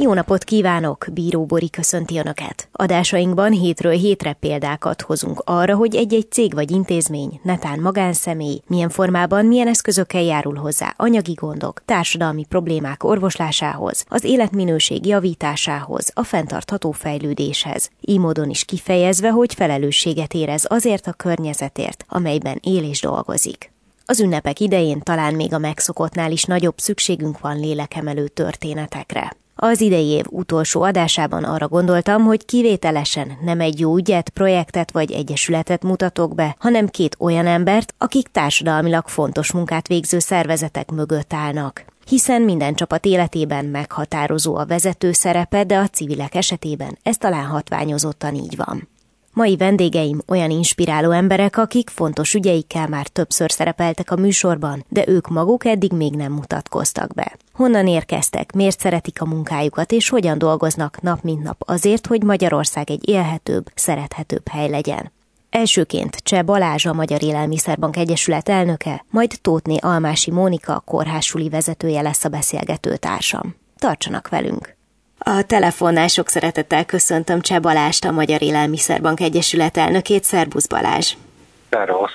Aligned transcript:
Jó 0.00 0.12
napot 0.12 0.44
kívánok! 0.44 1.06
Bíró 1.12 1.44
Bori 1.44 1.70
köszönti 1.70 2.18
Önöket. 2.18 2.68
Adásainkban 2.72 3.52
hétről 3.52 3.92
hétre 3.92 4.32
példákat 4.32 5.02
hozunk 5.02 5.42
arra, 5.44 5.74
hogy 5.76 5.96
egy-egy 5.96 6.30
cég 6.30 6.54
vagy 6.54 6.70
intézmény, 6.70 7.40
netán 7.42 7.80
magánszemély, 7.80 8.60
milyen 8.66 8.88
formában, 8.88 9.46
milyen 9.46 9.68
eszközökkel 9.68 10.22
járul 10.22 10.54
hozzá 10.54 10.94
anyagi 10.96 11.32
gondok, 11.32 11.82
társadalmi 11.84 12.44
problémák 12.44 13.04
orvoslásához, 13.04 14.04
az 14.08 14.24
életminőség 14.24 15.06
javításához, 15.06 16.10
a 16.14 16.22
fenntartható 16.22 16.90
fejlődéshez. 16.90 17.90
Így 18.00 18.18
módon 18.18 18.50
is 18.50 18.64
kifejezve, 18.64 19.30
hogy 19.30 19.54
felelősséget 19.54 20.34
érez 20.34 20.64
azért 20.68 21.06
a 21.06 21.12
környezetért, 21.12 22.04
amelyben 22.08 22.58
él 22.62 22.82
és 22.82 23.00
dolgozik. 23.00 23.72
Az 24.06 24.20
ünnepek 24.20 24.60
idején 24.60 25.00
talán 25.00 25.34
még 25.34 25.54
a 25.54 25.58
megszokottnál 25.58 26.32
is 26.32 26.44
nagyobb 26.44 26.78
szükségünk 26.78 27.40
van 27.40 27.60
lélekemelő 27.60 28.28
történetekre. 28.28 29.36
Az 29.60 29.80
idei 29.80 30.06
év 30.06 30.24
utolsó 30.30 30.82
adásában 30.82 31.44
arra 31.44 31.68
gondoltam, 31.68 32.22
hogy 32.22 32.44
kivételesen 32.44 33.38
nem 33.44 33.60
egy 33.60 33.80
jó 33.80 33.96
ügyet, 33.96 34.28
projektet 34.28 34.90
vagy 34.90 35.12
egyesületet 35.12 35.82
mutatok 35.82 36.34
be, 36.34 36.56
hanem 36.58 36.86
két 36.86 37.16
olyan 37.18 37.46
embert, 37.46 37.94
akik 37.98 38.28
társadalmilag 38.28 39.08
fontos 39.08 39.52
munkát 39.52 39.88
végző 39.88 40.18
szervezetek 40.18 40.90
mögött 40.90 41.32
állnak 41.32 41.84
hiszen 42.08 42.42
minden 42.42 42.74
csapat 42.74 43.04
életében 43.04 43.64
meghatározó 43.64 44.56
a 44.56 44.66
vezető 44.66 45.12
szerepe, 45.12 45.64
de 45.64 45.78
a 45.78 45.88
civilek 45.88 46.34
esetében 46.34 46.98
ez 47.02 47.16
talán 47.16 47.44
hatványozottan 47.44 48.34
így 48.34 48.56
van. 48.56 48.88
Mai 49.32 49.56
vendégeim 49.56 50.20
olyan 50.28 50.50
inspiráló 50.50 51.10
emberek, 51.10 51.56
akik 51.56 51.90
fontos 51.90 52.34
ügyeikkel 52.34 52.88
már 52.88 53.08
többször 53.08 53.50
szerepeltek 53.50 54.10
a 54.10 54.16
műsorban, 54.16 54.84
de 54.88 55.08
ők 55.08 55.28
maguk 55.28 55.64
eddig 55.64 55.92
még 55.92 56.14
nem 56.14 56.32
mutatkoztak 56.32 57.14
be. 57.14 57.36
Honnan 57.52 57.86
érkeztek, 57.86 58.52
miért 58.52 58.80
szeretik 58.80 59.20
a 59.20 59.26
munkájukat, 59.26 59.92
és 59.92 60.08
hogyan 60.08 60.38
dolgoznak 60.38 61.00
nap 61.00 61.22
mint 61.22 61.42
nap 61.42 61.62
azért, 61.66 62.06
hogy 62.06 62.22
Magyarország 62.22 62.90
egy 62.90 63.08
élhetőbb, 63.08 63.70
szerethetőbb 63.74 64.48
hely 64.48 64.68
legyen. 64.68 65.12
Elsőként 65.50 66.16
Cseh 66.16 66.42
Balázs 66.42 66.86
a 66.86 66.92
Magyar 66.92 67.22
Élelmiszerbank 67.22 67.96
Egyesület 67.96 68.48
elnöke, 68.48 69.04
majd 69.10 69.38
Tótné 69.42 69.76
Almási 69.80 70.30
Mónika 70.30 70.82
kórhásuli 70.86 71.48
vezetője 71.48 72.02
lesz 72.02 72.24
a 72.24 72.28
beszélgető 72.28 72.96
társam. 72.96 73.54
Tartsanak 73.78 74.28
velünk! 74.28 74.77
A 75.18 75.42
telefonnál 75.42 76.08
sok 76.08 76.28
szeretettel 76.28 76.84
köszöntöm 76.84 77.40
Cseh 77.40 77.60
Balást, 77.60 78.04
a 78.04 78.10
Magyar 78.10 78.42
Élelmiszerbank 78.42 79.20
Egyesület 79.20 79.76
elnökét. 79.76 80.24
Szerbusz 80.24 80.66
Balázs! 80.66 81.14
Szervusz! 81.70 82.12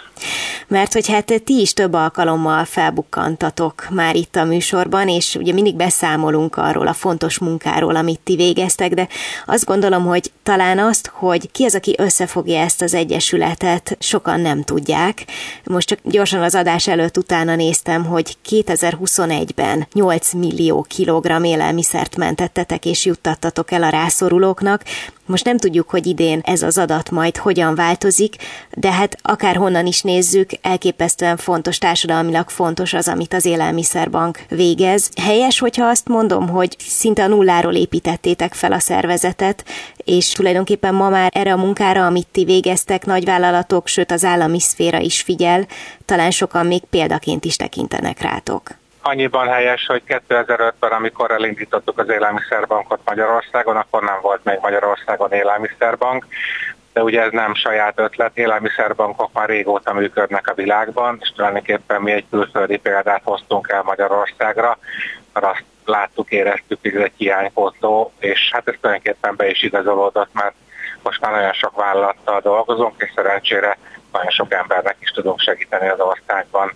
Mert 0.68 0.94
hogy 0.94 1.08
hát 1.08 1.42
ti 1.44 1.60
is 1.60 1.74
több 1.74 1.94
alkalommal 1.94 2.66
felbukkantatok 2.66 3.88
már 3.90 4.16
itt 4.16 4.36
a 4.36 4.44
műsorban, 4.44 5.10
és 5.10 5.36
ugye 5.36 5.54
mindig 5.54 5.76
beszámolunk 5.76 6.56
arról 6.56 6.88
a 6.88 6.94
fontos 6.94 7.40
munkáról, 7.40 7.96
amit 7.96 8.20
ti 8.24 8.36
végeztek, 8.36 8.94
de 8.94 9.08
azt 9.46 9.66
gondolom, 9.66 10.06
hogy 10.06 10.32
talán 10.44 10.80
azt, 10.80 11.12
hogy 11.14 11.52
ki 11.52 11.64
az, 11.64 11.76
aki 11.76 11.96
összefogja 11.98 12.60
ezt 12.60 12.82
az 12.82 12.94
egyesületet, 12.94 13.98
sokan 14.00 14.40
nem 14.40 14.64
tudják. 14.64 15.26
Most 15.64 15.88
csak 15.88 16.00
gyorsan 16.04 16.42
az 16.42 16.56
adás 16.56 16.88
előtt 16.88 17.18
utána 17.18 17.56
néztem, 17.56 18.06
hogy 18.06 18.38
2021-ben 18.50 19.88
8 19.94 20.34
millió 20.34 20.86
kilogramm 20.90 21.44
élelmiszert 21.44 22.16
mentettetek 22.16 22.86
és 22.86 23.06
juttattatok 23.06 23.72
el 23.72 23.84
a 23.84 23.90
rászorulóknak, 23.90 24.84
most 25.26 25.46
nem 25.46 25.58
tudjuk, 25.58 25.90
hogy 25.90 26.08
idén 26.08 26.42
ez 26.44 26.62
az 26.62 26.78
adat 26.78 27.12
majd 27.12 27.38
hogyan 27.38 27.76
változik, 27.76 28.36
de 28.72 28.92
hát 28.92 29.18
akár 29.22 29.56
honnan 29.56 29.86
is 29.86 30.02
nézzük, 30.02 30.50
elképesztően 30.64 31.38
fontos, 31.38 31.78
társadalmilag 31.78 32.50
fontos 32.50 32.94
az, 32.94 33.08
amit 33.08 33.34
az 33.34 33.46
Élelmiszerbank 33.46 34.40
végez. 34.50 35.10
Helyes, 35.22 35.60
hogyha 35.60 35.86
azt 35.86 36.08
mondom, 36.08 36.50
hogy 36.50 36.76
szinte 36.80 37.24
a 37.24 37.28
nulláról 37.28 37.74
építettétek 37.74 38.54
fel 38.54 38.72
a 38.72 38.80
szervezetet, 38.80 39.64
és 39.98 40.32
tulajdonképpen 40.32 40.94
ma 40.94 41.10
már 41.10 41.32
erre 41.34 41.54
a 41.54 41.58
munkára, 41.58 42.06
amit 42.06 42.28
ti 42.32 42.44
végeztek, 42.44 43.06
nagyvállalatok, 43.06 43.88
sőt 43.88 44.12
az 44.12 44.24
állami 44.26 44.60
szféra 44.60 44.98
is 44.98 45.22
figyel, 45.22 45.66
talán 46.06 46.32
sokan 46.32 46.66
még 46.66 46.82
példaként 46.90 47.46
is 47.46 47.56
tekintenek 47.56 48.22
rátok 48.22 48.70
annyiban 49.04 49.48
helyes, 49.48 49.86
hogy 49.86 50.02
2005-ben, 50.08 50.92
amikor 50.92 51.32
elindítottuk 51.32 52.00
az 52.00 52.10
élelmiszerbankot 52.10 53.00
Magyarországon, 53.06 53.76
akkor 53.76 54.04
nem 54.04 54.18
volt 54.22 54.44
még 54.44 54.58
Magyarországon 54.62 55.32
élelmiszerbank, 55.32 56.26
de 56.94 57.04
ugye 57.04 57.22
ez 57.22 57.32
nem 57.32 57.54
saját 57.56 58.00
ötlet, 58.00 58.38
élelmiszerbankok 58.38 59.34
már 59.34 59.50
régóta 59.50 59.94
működnek 59.94 60.48
a 60.48 60.54
világban, 60.54 61.18
és 61.22 61.32
tulajdonképpen 61.36 62.02
mi 62.02 62.12
egy 62.12 62.26
külföldi 62.30 62.78
példát 62.78 63.22
hoztunk 63.24 63.70
el 63.70 63.82
Magyarországra, 63.84 64.78
mert 65.34 65.46
azt 65.46 65.64
láttuk, 65.86 66.32
éreztük, 66.32 66.80
hogy 66.82 66.96
ez 66.96 67.02
egy 67.02 67.14
hiánypótló, 67.18 68.12
és 68.20 68.50
hát 68.52 68.68
ez 68.68 68.76
tulajdonképpen 68.82 69.36
be 69.36 69.50
is 69.50 69.64
igazolódott, 69.64 70.34
mert 70.34 70.54
most 71.04 71.22
már 71.22 71.32
nagyon 71.32 71.54
sok 71.54 71.76
vállalattal 71.76 72.40
dolgozunk, 72.40 72.94
és 72.98 73.12
szerencsére 73.16 73.78
nagyon 74.12 74.32
sok 74.32 74.54
embernek 74.54 74.96
is 75.00 75.10
tudunk 75.10 75.40
segíteni 75.40 75.88
az 75.88 76.00
országban. 76.00 76.72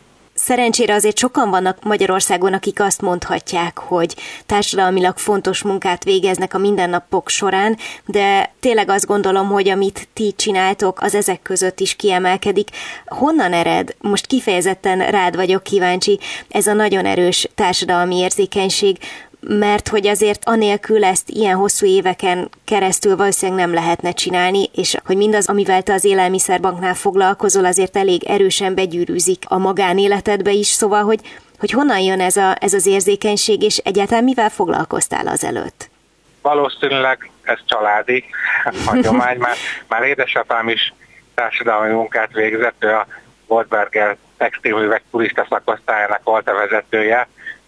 Szerencsére 0.47 0.94
azért 0.94 1.18
sokan 1.18 1.50
vannak 1.50 1.84
Magyarországon, 1.84 2.53
akik 2.53 2.80
azt 2.80 3.02
mondhatják, 3.02 3.78
hogy 3.78 4.16
társadalmilag 4.46 5.18
fontos 5.18 5.63
munkát 5.63 6.03
végeznek 6.03 6.53
a 6.53 6.58
mindennapok 6.58 7.30
során, 7.30 7.78
de 8.06 8.52
tényleg 8.59 8.90
azt 8.90 9.06
gondolom, 9.06 9.47
hogy 9.47 9.69
amit 9.69 10.07
ti 10.13 10.34
csináltok, 10.38 11.02
az 11.02 11.16
ezek 11.16 11.41
között 11.41 11.80
is 11.80 11.96
kiemelkedik. 11.96 12.69
Honnan 13.06 13.53
ered? 13.53 13.96
Most 14.00 14.25
kifejezetten 14.25 15.12
rád 15.12 15.36
vagyok 15.36 15.63
kíváncsi. 15.63 16.19
Ez 16.50 16.68
a 16.68 16.74
nagyon 16.74 17.06
erős 17.06 17.47
társadalmi 17.56 18.16
érzékenység, 18.16 18.97
mert 19.40 19.88
hogy 19.88 20.08
azért 20.08 20.46
anélkül 20.46 21.03
ezt 21.03 21.30
ilyen 21.30 21.56
hosszú 21.56 21.86
éveken 21.86 22.50
keresztül 22.66 23.16
valószínűleg 23.16 23.66
nem 23.66 23.74
lehetne 23.74 24.12
csinálni, 24.12 24.70
és 24.75 24.98
hogy 25.06 25.18
mindaz, 25.18 25.48
amivel 25.48 25.81
te 25.81 25.94
az 25.94 26.06
élelmiszerbanknál 26.06 26.94
foglalkozol, 26.94 27.66
azért 27.66 27.98
elég 27.98 28.24
erősen 28.24 28.75
begyűrűzik 28.75 29.44
a 29.48 29.58
magánéletedbe 29.58 30.52
is, 30.52 30.68
szóval, 30.68 31.03
hogy, 31.03 31.20
hogy 31.59 31.72
honnan 31.72 32.00
jön 32.00 32.22
ez, 32.22 32.38
a, 32.38 32.56
ez 32.59 32.74
az 32.74 32.86
érzékenység, 32.86 33.62
és 33.62 33.78
egyáltalán 33.78 34.24
mivel 34.24 34.50
foglalkoztál 34.50 35.28
azelőtt? 35.28 35.90
Valószínűleg 36.42 37.31
ez 37.44 37.59
családi 37.66 38.24
hagyomány, 38.86 39.38
már, 39.38 39.56
már 39.88 40.04
édesapám 40.04 40.69
is 40.69 40.94
társadalmi 41.34 41.94
munkát 41.94 42.31
végzett, 42.34 42.84
ő 42.84 42.90
a 42.90 43.08
Goldberger 43.48 44.18
textilművek 44.38 45.04
turista 45.12 45.46
szakosztályának 45.50 46.24
volt 46.24 46.50
a 46.50 46.54
vezetője, 46.54 47.28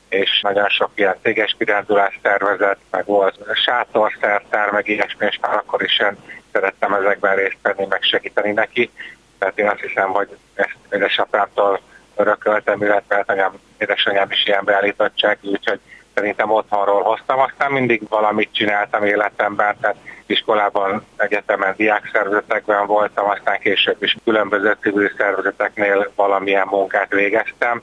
és 0.09 0.42
nagyon 0.42 0.70
sok 0.70 0.90
ilyen 0.96 1.16
céges 1.22 1.56
kirándulás 1.58 2.20
tervezett, 2.22 2.80
meg 2.92 3.06
volt 3.06 3.38
sátorszertár, 3.53 4.72
meg 4.72 4.88
ilyesmi, 4.88 5.25
és 5.25 5.40
már 5.42 5.56
akkor 5.56 5.81
is 5.84 6.00
én 6.00 6.18
szerettem 6.52 6.94
ezekben 6.94 7.36
részt 7.36 7.58
venni, 7.62 7.86
meg 7.90 8.02
segíteni 8.02 8.52
neki. 8.52 8.92
Tehát 9.40 9.59
én 9.59 9.68
azt 9.68 9.81
hiszem, 9.81 10.09
hogy 10.09 10.38
ezt 10.53 10.78
édesapámtól 10.92 11.81
örököltem, 12.16 12.81
illetve 12.81 13.16
hát 13.16 13.30
anyám, 13.30 13.59
édesanyám 13.78 14.31
is 14.31 14.46
ilyen 14.46 14.66
beállítottság, 14.66 15.38
úgyhogy 15.42 15.80
szerintem 16.14 16.52
otthonról 16.52 17.02
hoztam. 17.02 17.40
Aztán 17.40 17.72
mindig 17.72 18.02
valamit 18.09 18.53
csináltam 18.53 19.06
életemben, 19.06 19.75
tehát 19.81 19.98
iskolában, 20.25 21.06
egyetemen, 21.18 21.74
diákszervezetekben 21.78 22.86
voltam, 22.86 23.30
aztán 23.30 23.59
később 23.59 24.03
is 24.03 24.18
különböző 24.24 24.78
civil 24.81 25.12
szervezeteknél 25.18 26.12
valamilyen 26.16 26.68
munkát 26.69 27.09
végeztem. 27.09 27.81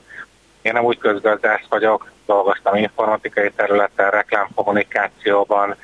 Én 0.61 0.73
nem 0.73 0.83
úgy 0.83 0.97
közgazdász 0.97 1.65
vagyok, 1.69 2.11
dolgoztam 2.27 2.75
informatikai 2.75 3.51
területen, 3.55 4.09
reklámkommunikációban, 4.09 5.75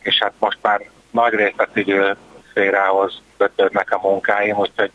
és 0.00 0.18
hát 0.18 0.32
most 0.38 0.58
már 0.62 0.80
nagy 1.10 1.32
részt 1.32 1.60
a 1.60 1.68
civil 1.72 2.16
szférához 2.50 3.22
kötődnek 3.36 3.90
a 3.90 4.00
munkáim, 4.02 4.58
úgyhogy 4.58 4.90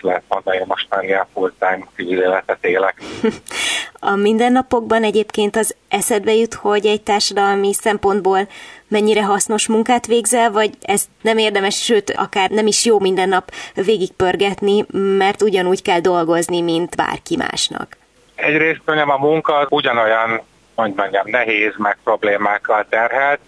lehet 0.00 0.22
mondani, 0.28 0.62
most 0.64 0.86
már 0.90 1.04
ilyen 1.04 1.26
full-time 1.32 1.86
civil 1.94 2.20
életet 2.20 2.64
élek. 2.64 3.02
A 4.00 4.14
mindennapokban 4.14 5.02
egyébként 5.02 5.56
az 5.56 5.74
eszedbe 5.88 6.34
jut, 6.34 6.54
hogy 6.54 6.86
egy 6.86 7.02
társadalmi 7.02 7.74
szempontból 7.74 8.48
mennyire 8.88 9.24
hasznos 9.24 9.68
munkát 9.68 10.06
végzel, 10.06 10.50
vagy 10.50 10.70
ez 10.80 11.04
nem 11.22 11.38
érdemes, 11.38 11.84
sőt, 11.84 12.10
akár 12.10 12.50
nem 12.50 12.66
is 12.66 12.84
jó 12.84 12.98
minden 12.98 13.28
nap 13.28 13.50
végigpörgetni, 13.74 14.84
mert 14.92 15.42
ugyanúgy 15.42 15.82
kell 15.82 16.00
dolgozni, 16.00 16.60
mint 16.60 16.96
bárki 16.96 17.36
másnak. 17.36 17.96
Egyrészt 18.34 18.80
mondjam, 18.84 19.10
a 19.10 19.16
munka 19.16 19.66
ugyanolyan, 19.68 20.40
hogy 20.82 20.92
mondjam, 20.96 21.24
nehéz, 21.26 21.72
meg 21.76 21.98
problémákkal 22.04 22.86
terhelt, 22.88 23.40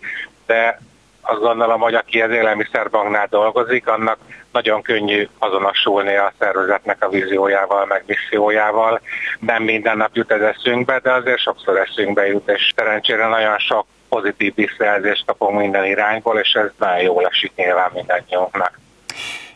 de 0.47 0.81
azt 1.21 1.41
gondolom, 1.41 1.81
hogy 1.81 1.95
aki 1.95 2.21
az 2.21 2.31
élelmiszerbanknál 2.31 3.27
dolgozik, 3.31 3.89
annak 3.89 4.19
nagyon 4.53 4.83
könnyű 4.83 5.29
azonosulni 5.39 6.17
a 6.17 6.33
szervezetnek 6.39 7.05
a 7.05 7.09
víziójával, 7.09 7.87
meg 7.87 8.05
missziójával. 8.07 9.01
Nem 9.41 9.63
minden 9.63 9.97
nap 9.97 10.11
jut 10.13 10.33
ez 10.33 10.41
eszünkbe, 10.41 10.99
de 10.99 11.13
azért 11.13 11.39
sokszor 11.39 11.79
eszünkbe 11.79 12.27
jut, 12.27 12.49
és 12.49 12.73
szerencsére 12.77 13.27
nagyon 13.27 13.59
sok 13.59 13.87
pozitív 14.09 14.55
visszajelzést 14.55 15.25
kapunk 15.27 15.59
minden 15.59 15.85
irányból, 15.85 16.39
és 16.39 16.53
ez 16.53 16.71
nagyon 16.79 17.01
jól 17.03 17.27
esik 17.27 17.53
nyilván 17.55 17.91
mindannyiunknak. 17.95 18.79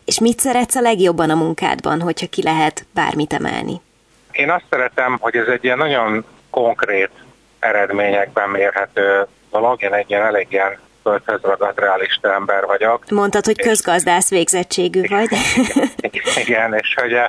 És 0.05 0.21
mit 0.21 0.39
szeretsz 0.39 0.77
a 0.77 0.81
legjobban 0.81 1.31
a 1.31 1.35
munkádban, 1.35 2.01
hogyha 2.01 2.27
ki 2.27 2.43
lehet 2.43 2.87
bármit 2.95 3.33
emelni? 3.33 3.81
Én 4.33 4.51
azt 4.51 4.65
szeretem, 4.71 5.17
hogy 5.21 5.37
ez 5.37 5.47
egy 5.47 5.65
ilyen 5.65 5.79
nagyon 5.79 6.25
konkrét 6.51 7.11
eredményekben 7.65 8.49
mérhető 8.49 9.27
dolog. 9.51 9.83
Én 9.83 9.93
egy 9.93 10.11
ilyen 10.11 10.23
elég 10.23 10.47
ilyen 10.51 10.79
földhöz 11.03 11.41
ragadt 11.43 11.81
realista 11.81 12.33
ember 12.33 12.67
vagyok. 12.67 13.11
Mondtad, 13.11 13.45
hogy 13.45 13.61
közgazdász 13.61 14.31
végzettségű 14.31 15.03
vagy. 15.09 15.29
Igen, 16.45 16.75
és 16.75 16.95
hogy 17.01 17.13
eh, 17.13 17.27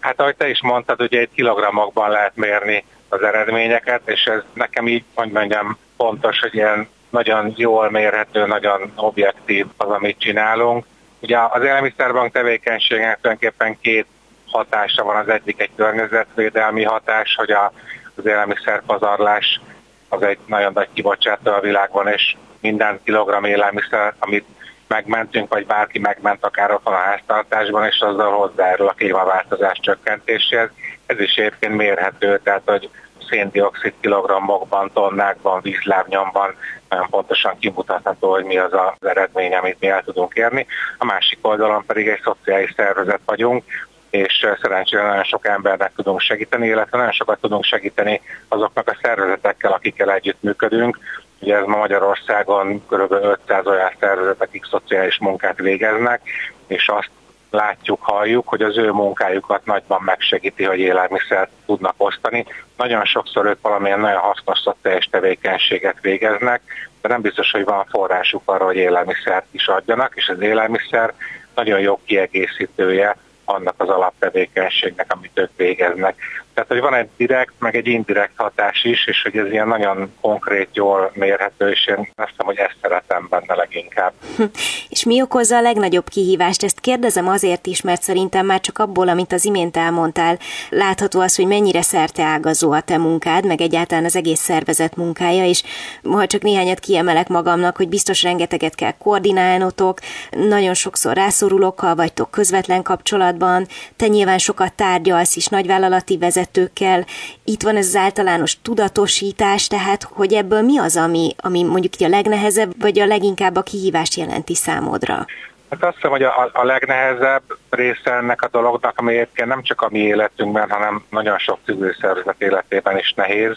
hát 0.00 0.20
ahogy 0.20 0.36
te 0.36 0.48
is 0.48 0.62
mondtad, 0.62 1.00
ugye 1.00 1.20
egy 1.20 1.30
kilogramokban 1.34 2.10
lehet 2.10 2.36
mérni 2.36 2.84
az 3.08 3.22
eredményeket, 3.22 4.00
és 4.04 4.24
ez 4.24 4.42
nekem 4.52 4.88
így, 4.88 5.04
hogy 5.14 5.30
mondjam, 5.30 5.78
fontos, 5.96 6.40
hogy 6.40 6.54
ilyen 6.54 6.88
nagyon 7.10 7.52
jól 7.56 7.90
mérhető, 7.90 8.46
nagyon 8.46 8.92
objektív 8.94 9.66
az, 9.76 9.88
amit 9.88 10.18
csinálunk. 10.18 10.86
Ugye 11.20 11.38
az 11.50 11.62
élelmiszerbank 11.62 12.32
tevékenységnek 12.32 13.20
tulajdonképpen 13.20 13.80
két 13.80 14.06
hatása 14.46 15.04
van. 15.04 15.16
Az 15.16 15.28
egyik 15.28 15.60
egy 15.60 15.70
környezetvédelmi 15.76 16.84
hatás, 16.84 17.34
hogy 17.34 17.50
a, 17.50 17.72
az 18.16 18.26
élelmiszerpazarlás 18.26 19.60
az 20.08 20.22
egy 20.22 20.38
nagyon 20.46 20.72
nagy 20.74 20.88
kibocsátó 20.92 21.52
a 21.52 21.60
világban, 21.60 22.08
és 22.08 22.36
minden 22.60 23.00
kilogramm 23.04 23.44
élelmiszer, 23.44 24.14
amit 24.18 24.44
megmentünk, 24.88 25.52
vagy 25.52 25.66
bárki 25.66 25.98
megment 25.98 26.44
akár 26.44 26.72
otthon 26.72 26.92
a 26.94 26.96
háztartásban, 26.96 27.86
és 27.86 28.00
azzal 28.00 28.32
hozzájárul 28.32 28.88
a 28.88 28.92
klímaváltozás 28.92 29.78
csökkentéséhez. 29.80 30.70
Ez 31.06 31.20
is 31.20 31.34
egyébként 31.34 31.76
mérhető, 31.76 32.40
tehát 32.42 32.62
hogy 32.64 32.90
széndiokszid 33.28 33.92
kilogrammokban, 34.00 34.90
tonnákban, 34.92 35.60
vízlábnyomban 35.60 36.54
nagyon 36.88 37.08
pontosan 37.08 37.58
kimutatható, 37.58 38.30
hogy 38.30 38.44
mi 38.44 38.58
az 38.58 38.72
az 38.72 39.08
eredmény, 39.08 39.54
amit 39.54 39.80
mi 39.80 39.88
el 39.88 40.02
tudunk 40.02 40.34
érni. 40.34 40.66
A 40.98 41.04
másik 41.04 41.38
oldalon 41.42 41.84
pedig 41.86 42.08
egy 42.08 42.20
szociális 42.24 42.72
szervezet 42.76 43.20
vagyunk, 43.24 43.64
és 44.10 44.46
szerencsére 44.62 45.02
nagyon 45.02 45.24
sok 45.24 45.46
embernek 45.46 45.92
tudunk 45.96 46.20
segíteni, 46.20 46.66
illetve 46.66 46.96
nagyon 46.96 47.12
sokat 47.12 47.40
tudunk 47.40 47.64
segíteni 47.64 48.20
azoknak 48.48 48.88
a 48.88 48.98
szervezetekkel, 49.02 49.72
akikkel 49.72 50.12
együtt 50.12 50.42
működünk. 50.42 50.98
Ugye 51.40 51.56
ez 51.56 51.64
ma 51.64 51.76
Magyarországon 51.76 52.86
kb. 52.86 53.12
500 53.12 53.66
olyan 53.66 53.90
szervezet, 54.00 54.42
akik 54.42 54.64
szociális 54.70 55.18
munkát 55.18 55.58
végeznek, 55.58 56.20
és 56.66 56.88
azt 56.88 57.10
látjuk, 57.50 58.02
halljuk, 58.02 58.48
hogy 58.48 58.62
az 58.62 58.76
ő 58.76 58.90
munkájukat 58.90 59.64
nagyban 59.64 60.02
megsegíti, 60.02 60.64
hogy 60.64 60.78
élelmiszert 60.78 61.50
tudnak 61.66 61.94
osztani. 61.96 62.46
Nagyon 62.76 63.04
sokszor 63.04 63.46
ők 63.46 63.60
valamilyen 63.60 64.00
nagyon 64.00 64.20
hasznos 64.20 64.58
szociális 64.58 65.04
tevékenységet 65.04 65.96
végeznek, 66.00 66.60
de 67.00 67.08
nem 67.08 67.20
biztos, 67.20 67.50
hogy 67.50 67.64
van 67.64 67.86
forrásuk 67.90 68.42
arra, 68.44 68.64
hogy 68.64 68.76
élelmiszert 68.76 69.46
is 69.50 69.68
adjanak, 69.68 70.12
és 70.16 70.28
az 70.28 70.40
élelmiszer 70.40 71.12
nagyon 71.54 71.80
jó 71.80 72.00
kiegészítője 72.04 73.16
annak 73.46 73.74
az 73.76 73.88
alaptevékenységnek, 73.88 75.12
amit 75.12 75.38
ők 75.38 75.50
végeznek. 75.56 76.16
Tehát, 76.56 76.70
hogy 76.70 76.80
van 76.80 76.94
egy 76.94 77.08
direkt, 77.16 77.52
meg 77.58 77.76
egy 77.76 77.86
indirekt 77.86 78.32
hatás 78.36 78.84
is, 78.84 79.06
és 79.06 79.22
hogy 79.22 79.36
ez 79.36 79.50
ilyen 79.50 79.68
nagyon 79.68 80.12
konkrét, 80.20 80.68
jól 80.72 81.10
mérhető, 81.14 81.70
és 81.70 81.86
én 81.86 82.08
azt 82.14 82.30
hiszem, 82.30 82.46
hogy 82.46 82.56
ezt 82.56 82.76
szeretem 82.82 83.26
benne 83.30 83.54
leginkább. 83.54 84.12
És 84.88 85.04
mi 85.04 85.22
okozza 85.22 85.56
a 85.56 85.60
legnagyobb 85.60 86.08
kihívást? 86.08 86.62
Ezt 86.62 86.80
kérdezem 86.80 87.28
azért 87.28 87.66
is, 87.66 87.80
mert 87.80 88.02
szerintem 88.02 88.46
már 88.46 88.60
csak 88.60 88.78
abból, 88.78 89.08
amit 89.08 89.32
az 89.32 89.44
imént 89.44 89.76
elmondtál, 89.76 90.38
látható 90.70 91.20
az, 91.20 91.36
hogy 91.36 91.46
mennyire 91.46 91.82
szerte 91.82 92.22
ágazó 92.22 92.72
a 92.72 92.80
te 92.80 92.98
munkád, 92.98 93.46
meg 93.46 93.60
egyáltalán 93.60 94.04
az 94.04 94.16
egész 94.16 94.40
szervezet 94.40 94.96
munkája, 94.96 95.44
és 95.44 95.62
ha 96.02 96.26
csak 96.26 96.42
néhányat 96.42 96.80
kiemelek 96.80 97.28
magamnak, 97.28 97.76
hogy 97.76 97.88
biztos 97.88 98.22
rengeteget 98.22 98.74
kell 98.74 98.92
koordinálnotok, 98.98 99.98
nagyon 100.30 100.74
sokszor 100.74 101.16
rászorulókkal 101.16 101.94
vagytok 101.94 102.30
közvetlen 102.30 102.82
kapcsolatban, 102.82 103.66
te 103.96 104.06
nyilván 104.06 104.38
sokat 104.38 104.74
tárgyalsz 104.74 105.36
is 105.36 105.46
nagyvállalati 105.46 106.18
vezető 106.18 106.44
vezetőkkel. 106.46 107.04
Itt 107.44 107.62
van 107.62 107.76
ez 107.76 107.86
az 107.86 107.96
általános 107.96 108.56
tudatosítás, 108.62 109.66
tehát 109.66 110.02
hogy 110.02 110.32
ebből 110.32 110.62
mi 110.62 110.78
az, 110.78 110.96
ami, 110.96 111.34
ami 111.36 111.62
mondjuk 111.62 111.92
a 111.98 112.08
legnehezebb, 112.08 112.72
vagy 112.80 112.98
a 112.98 113.06
leginkább 113.06 113.56
a 113.56 113.62
kihívást 113.62 114.14
jelenti 114.14 114.54
számodra? 114.54 115.26
Hát 115.70 115.84
azt 115.84 115.94
hiszem, 115.94 116.10
hogy 116.10 116.22
a, 116.22 116.50
a 116.52 116.64
legnehezebb 116.64 117.42
része 117.70 118.12
ennek 118.12 118.42
a 118.42 118.48
dolognak, 118.48 118.98
ami 118.98 119.14
egyébként 119.14 119.48
nem 119.48 119.62
csak 119.62 119.82
a 119.82 119.88
mi 119.90 119.98
életünkben, 119.98 120.70
hanem 120.70 121.04
nagyon 121.10 121.38
sok 121.38 121.58
civil 121.64 121.96
szervezet 122.00 122.34
életében 122.38 122.98
is 122.98 123.12
nehéz, 123.16 123.56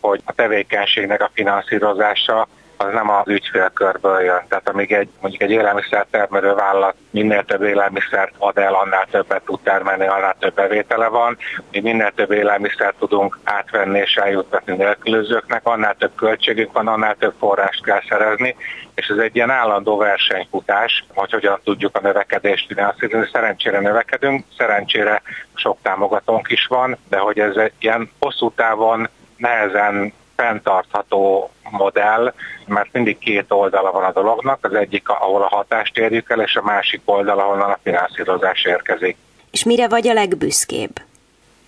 hogy 0.00 0.20
a 0.24 0.32
tevékenységnek 0.32 1.22
a 1.22 1.30
finanszírozása 1.34 2.48
az 2.82 2.92
nem 2.92 3.10
az 3.10 3.28
ügyfélkörből 3.28 4.20
jön. 4.20 4.42
Tehát 4.48 4.68
amíg 4.68 4.92
egy, 4.92 5.08
mondjuk 5.20 5.42
egy 5.42 5.50
élelmiszer 5.50 6.06
termelő 6.10 6.54
vállalat 6.54 6.94
minél 7.10 7.44
több 7.44 7.62
élelmiszert 7.62 8.34
ad 8.38 8.58
el, 8.58 8.74
annál 8.74 9.06
többet 9.10 9.42
tud 9.42 9.60
termelni, 9.60 10.06
annál 10.06 10.36
több 10.38 10.54
bevétele 10.54 11.08
van. 11.08 11.36
Mi 11.70 11.80
minél 11.80 12.12
több 12.14 12.30
élelmiszert 12.30 12.98
tudunk 12.98 13.38
átvenni 13.44 13.98
és 13.98 14.14
eljuttatni 14.14 14.76
nélkülözőknek, 14.76 15.66
annál 15.66 15.94
több 15.94 16.14
költségünk 16.14 16.72
van, 16.72 16.88
annál 16.88 17.16
több 17.16 17.34
forrást 17.38 17.84
kell 17.84 18.00
szerezni, 18.08 18.56
és 18.94 19.06
ez 19.06 19.16
egy 19.16 19.36
ilyen 19.36 19.50
állandó 19.50 19.96
versenykutás, 19.96 21.04
hogy 21.14 21.32
hogyan 21.32 21.60
tudjuk 21.64 21.96
a 21.96 22.00
növekedést 22.00 22.66
finanszírozni. 22.66 23.28
Szerencsére 23.32 23.80
növekedünk, 23.80 24.44
szerencsére 24.58 25.22
sok 25.54 25.78
támogatónk 25.82 26.50
is 26.50 26.66
van, 26.66 26.96
de 27.08 27.18
hogy 27.18 27.38
ez 27.38 27.56
egy 27.56 27.72
ilyen 27.78 28.10
hosszú 28.18 28.50
távon 28.50 29.08
nehezen 29.36 30.12
fenntartható 30.36 31.50
modell, 31.70 32.34
mert 32.66 32.92
mindig 32.92 33.18
két 33.18 33.44
oldala 33.48 33.90
van 33.90 34.04
a 34.04 34.12
dolognak, 34.12 34.58
az 34.62 34.74
egyik, 34.74 35.08
ahol 35.08 35.42
a 35.42 35.48
hatást 35.48 35.98
érjük 35.98 36.30
el, 36.30 36.40
és 36.40 36.56
a 36.56 36.62
másik 36.62 37.00
oldal, 37.04 37.38
ahol 37.38 37.60
a 37.60 37.78
finanszírozás 37.82 38.64
érkezik. 38.64 39.16
És 39.50 39.64
mire 39.64 39.88
vagy 39.88 40.08
a 40.08 40.12
legbüszkébb? 40.12 41.00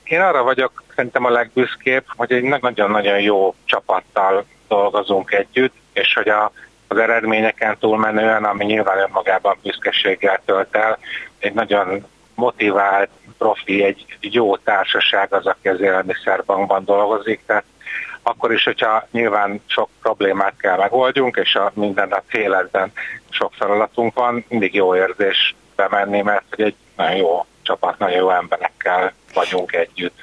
Én 0.05 0.21
arra 0.21 0.43
vagyok 0.43 0.83
szerintem 0.95 1.25
a 1.25 1.31
legbüszkébb, 1.31 2.05
hogy 2.17 2.33
egy 2.33 2.43
nagyon-nagyon 2.43 3.21
jó 3.21 3.55
csapattal 3.65 4.45
dolgozunk 4.69 5.33
együtt, 5.33 5.75
és 5.93 6.15
hogy 6.15 6.29
a, 6.29 6.53
az 6.89 6.99
eredményeken 6.99 7.79
túlmenően, 7.79 8.45
ami 8.45 8.65
nyilván 8.65 8.99
önmagában 8.99 9.57
büszkeséggel 9.63 10.41
tölt 10.45 10.77
el, 10.77 10.99
egy 11.39 11.53
nagyon 11.53 12.07
motivált, 12.35 13.09
profi, 13.39 13.83
egy 13.83 14.05
jó 14.21 14.57
társaság 14.57 15.33
az, 15.35 15.47
aki 15.47 15.69
az 15.69 15.81
élelmiszerbankban 15.81 16.85
dolgozik, 16.85 17.41
tehát 17.47 17.65
akkor 18.27 18.53
is, 18.53 18.65
hogyha 18.65 19.07
nyilván 19.11 19.61
sok 19.67 19.89
problémát 20.03 20.55
kell 20.59 20.77
megoldjunk, 20.77 21.37
és 21.37 21.55
a 21.55 21.73
minden 21.75 22.13
a 22.13 22.23
életben 22.33 22.93
sok 23.31 23.53
feladatunk 23.53 24.15
van, 24.15 24.45
mindig 24.49 24.75
jó 24.75 24.97
érzés 24.97 25.55
bemenni, 25.77 26.23
mert 26.23 26.45
egy 26.57 26.75
nagyon 26.97 27.17
jó 27.17 27.47
csapat, 27.63 27.99
nagyon 27.99 28.19
jó 28.19 28.31
emberekkel 28.31 29.13
vagyunk 29.35 29.73
együtt. 29.73 30.23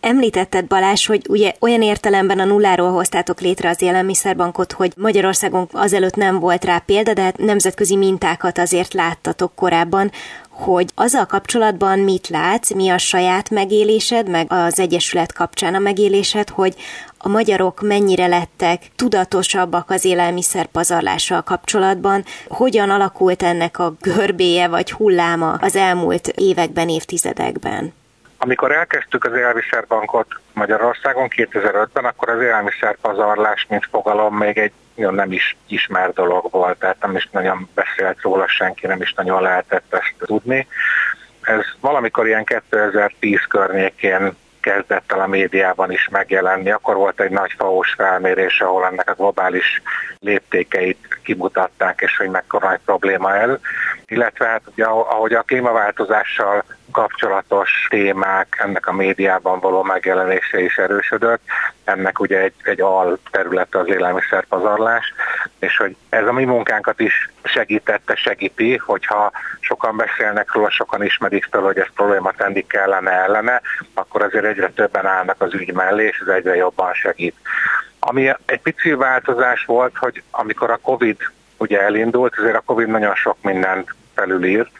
Említetted 0.00 0.66
Balázs, 0.66 1.06
hogy 1.06 1.22
ugye 1.28 1.52
olyan 1.60 1.82
értelemben 1.82 2.38
a 2.38 2.44
nulláról 2.44 2.90
hoztátok 2.90 3.40
létre 3.40 3.68
az 3.68 3.82
élelmiszerbankot, 3.82 4.72
hogy 4.72 4.92
Magyarországon 4.96 5.68
azelőtt 5.72 6.14
nem 6.14 6.38
volt 6.38 6.64
rá 6.64 6.78
példa, 6.78 7.12
de 7.12 7.22
hát 7.22 7.38
nemzetközi 7.38 7.96
mintákat 7.96 8.58
azért 8.58 8.92
láttatok 8.92 9.54
korábban 9.54 10.10
hogy 10.58 10.90
azzal 10.94 11.26
kapcsolatban 11.26 11.98
mit 11.98 12.28
látsz, 12.28 12.72
mi 12.72 12.88
a 12.88 12.98
saját 12.98 13.50
megélésed, 13.50 14.28
meg 14.28 14.46
az 14.48 14.80
Egyesület 14.80 15.32
kapcsán 15.32 15.74
a 15.74 15.78
megélésed, 15.78 16.48
hogy 16.48 16.74
a 17.18 17.28
magyarok 17.28 17.80
mennyire 17.80 18.26
lettek 18.26 18.82
tudatosabbak 18.96 19.90
az 19.90 20.04
élelmiszer 20.04 20.66
pazarlással 20.66 21.42
kapcsolatban, 21.42 22.24
hogyan 22.48 22.90
alakult 22.90 23.42
ennek 23.42 23.78
a 23.78 23.92
görbéje 24.00 24.68
vagy 24.68 24.90
hulláma 24.92 25.52
az 25.60 25.76
elmúlt 25.76 26.26
években, 26.26 26.88
évtizedekben? 26.88 27.92
Amikor 28.38 28.72
elkezdtük 28.72 29.24
az 29.24 29.32
élelmiszerbankot 29.32 30.26
Magyarországon 30.52 31.28
2005-ben, 31.36 32.04
akkor 32.04 32.28
az 32.28 32.42
élelmiszerpazarlás, 32.42 33.66
mint 33.68 33.88
fogalom 33.90 34.36
még 34.36 34.58
egy 34.58 34.72
nagyon 34.94 35.14
nem 35.14 35.32
is 35.32 35.56
ismert 35.66 36.14
dolog 36.14 36.50
volt, 36.50 36.78
tehát 36.78 37.00
nem 37.00 37.16
is 37.16 37.28
nagyon 37.32 37.68
beszélt 37.74 38.20
róla 38.20 38.48
senki, 38.48 38.86
nem 38.86 39.00
is 39.00 39.12
nagyon 39.12 39.42
lehetett 39.42 39.94
ezt 39.94 40.14
tudni. 40.18 40.66
Ez 41.42 41.64
valamikor 41.80 42.26
ilyen 42.26 42.44
2010 42.44 43.40
környékén 43.48 44.36
kezdett 44.68 45.12
el 45.12 45.20
a 45.20 45.26
médiában 45.26 45.92
is 45.92 46.08
megjelenni. 46.08 46.70
Akkor 46.70 46.96
volt 46.96 47.20
egy 47.20 47.30
nagy 47.30 47.54
faós 47.58 47.94
felmérés, 47.96 48.60
ahol 48.60 48.86
ennek 48.86 49.10
a 49.10 49.14
globális 49.14 49.82
léptékeit 50.18 51.18
kimutatták, 51.22 52.00
és 52.00 52.16
hogy 52.16 52.28
mekkora 52.28 52.68
nagy 52.68 52.80
probléma 52.84 53.36
ez. 53.36 53.50
Illetve 54.06 54.46
hát, 54.46 54.62
ahogy 54.86 55.32
a 55.32 55.42
klímaváltozással 55.42 56.64
kapcsolatos 56.92 57.86
témák, 57.90 58.56
ennek 58.58 58.86
a 58.86 58.92
médiában 58.92 59.60
való 59.60 59.82
megjelenése 59.82 60.60
is 60.60 60.76
erősödött. 60.76 61.42
Ennek 61.84 62.20
ugye 62.20 62.38
egy, 62.40 62.54
egy 62.62 62.80
al 62.80 63.18
területe 63.30 63.78
az 63.78 63.88
élelmiszerpazarlás, 63.88 65.12
és 65.58 65.76
hogy 65.76 65.96
ez 66.08 66.26
a 66.26 66.32
mi 66.32 66.44
munkánkat 66.44 67.00
is 67.00 67.30
segítette, 67.44 68.14
segíti, 68.14 68.76
hogyha 68.76 69.30
sokan 69.60 69.96
beszélnek 69.96 70.52
róla, 70.52 70.70
sokan 70.70 71.04
ismerik 71.04 71.48
fel, 71.50 71.60
hogy 71.60 71.78
ez 71.78 71.92
probléma 71.94 72.32
tenni 72.32 72.66
kellene 72.66 73.10
ellene, 73.10 73.60
akkor 73.94 74.22
azért 74.22 74.44
egyre 74.58 74.72
többen 74.74 75.06
állnak 75.06 75.42
az 75.42 75.54
ügy 75.54 75.72
mellé, 75.72 76.04
és 76.04 76.18
ez 76.26 76.34
egyre 76.34 76.56
jobban 76.56 76.92
segít. 76.92 77.34
Ami 77.98 78.30
egy 78.46 78.60
pici 78.60 78.92
változás 78.92 79.64
volt, 79.64 79.96
hogy 79.96 80.22
amikor 80.30 80.70
a 80.70 80.76
Covid 80.76 81.16
ugye 81.56 81.80
elindult, 81.80 82.38
azért 82.38 82.56
a 82.56 82.62
Covid 82.66 82.88
nagyon 82.88 83.14
sok 83.14 83.36
mindent 83.40 83.94
felülírt, 84.14 84.70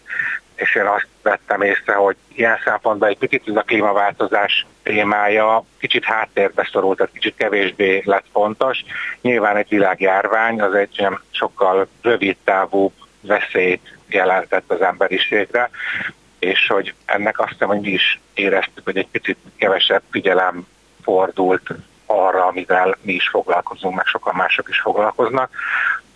és 0.55 0.75
én 0.75 0.87
azt 0.87 1.07
vettem 1.23 1.63
észre, 1.63 1.95
hogy 1.95 2.17
ilyen 2.35 2.59
szempontból 2.65 3.09
egy 3.09 3.19
picit 3.19 3.49
ez 3.49 3.57
a 3.57 3.63
klímaváltozás 3.63 4.67
témája 4.83 5.65
kicsit 5.79 6.05
háttérbe 6.05 6.69
szorult, 6.73 6.97
tehát 6.97 7.13
kicsit 7.13 7.35
kevésbé 7.37 8.03
lett 8.05 8.25
fontos. 8.33 8.85
Nyilván 9.21 9.57
egy 9.57 9.69
világjárvány 9.69 10.61
az 10.61 10.75
egy 10.75 11.07
sokkal 11.31 11.89
rövid 12.03 12.37
távú 12.45 12.93
veszélyt 13.21 13.97
jelentett 14.09 14.71
az 14.71 14.81
emberiségre, 14.81 15.71
és 16.39 16.67
hogy 16.67 16.95
ennek 17.05 17.39
azt 17.39 17.49
hiszem, 17.49 17.69
hogy 17.69 17.81
mi 17.81 17.91
is 17.91 18.21
éreztük, 18.35 18.85
hogy 18.85 18.97
egy 18.97 19.09
picit 19.09 19.39
kevesebb 19.57 20.03
figyelem 20.11 20.67
fordult 21.03 21.71
arra, 22.07 22.47
amivel 22.47 22.97
mi 23.01 23.13
is 23.13 23.29
foglalkozunk, 23.29 23.95
meg 23.95 24.07
sokan 24.07 24.35
mások 24.37 24.69
is 24.69 24.81
foglalkoznak. 24.81 25.51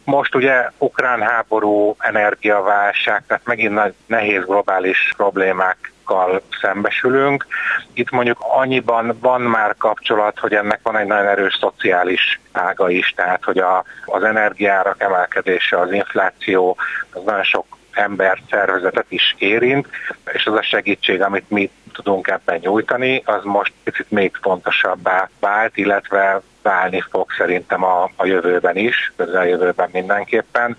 Most 0.04 0.34
ugye 0.34 0.70
ukrán 0.78 1.20
háború, 1.20 1.94
energiaválság, 1.98 3.22
tehát 3.26 3.44
megint 3.44 3.74
nagy, 3.74 3.94
nehéz 4.06 4.44
globális 4.44 5.12
problémákkal 5.16 6.42
szembesülünk. 6.60 7.46
Itt 7.92 8.10
mondjuk 8.10 8.38
annyiban 8.40 9.18
van 9.20 9.40
már 9.40 9.74
kapcsolat, 9.78 10.38
hogy 10.38 10.54
ennek 10.54 10.80
van 10.82 10.96
egy 10.96 11.06
nagyon 11.06 11.26
erős 11.26 11.56
szociális 11.60 12.40
ága 12.52 12.90
is, 12.90 13.12
tehát 13.16 13.44
hogy 13.44 13.58
a, 13.58 13.84
az 14.04 14.22
energiárak 14.22 15.02
emelkedése, 15.02 15.78
az 15.78 15.92
infláció, 15.92 16.76
az 17.12 17.22
nagyon 17.24 17.44
sok 17.44 17.66
ember 17.92 18.38
szervezetet 18.50 19.06
is 19.08 19.34
érint, 19.38 19.88
és 20.32 20.46
az 20.46 20.54
a 20.54 20.62
segítség, 20.62 21.22
amit 21.22 21.50
mi 21.50 21.70
tudunk 21.92 22.28
ebben 22.28 22.58
nyújtani, 22.62 23.22
az 23.24 23.44
most 23.44 23.72
picit 23.84 24.10
még 24.10 24.38
fontosabbá 24.42 25.28
vált, 25.40 25.76
illetve 25.76 26.42
válni 26.62 27.04
fog 27.10 27.32
szerintem 27.38 27.84
a, 27.84 28.10
a 28.16 28.26
jövőben 28.26 28.76
is, 28.76 29.12
jövőben 29.44 29.88
mindenképpen. 29.92 30.76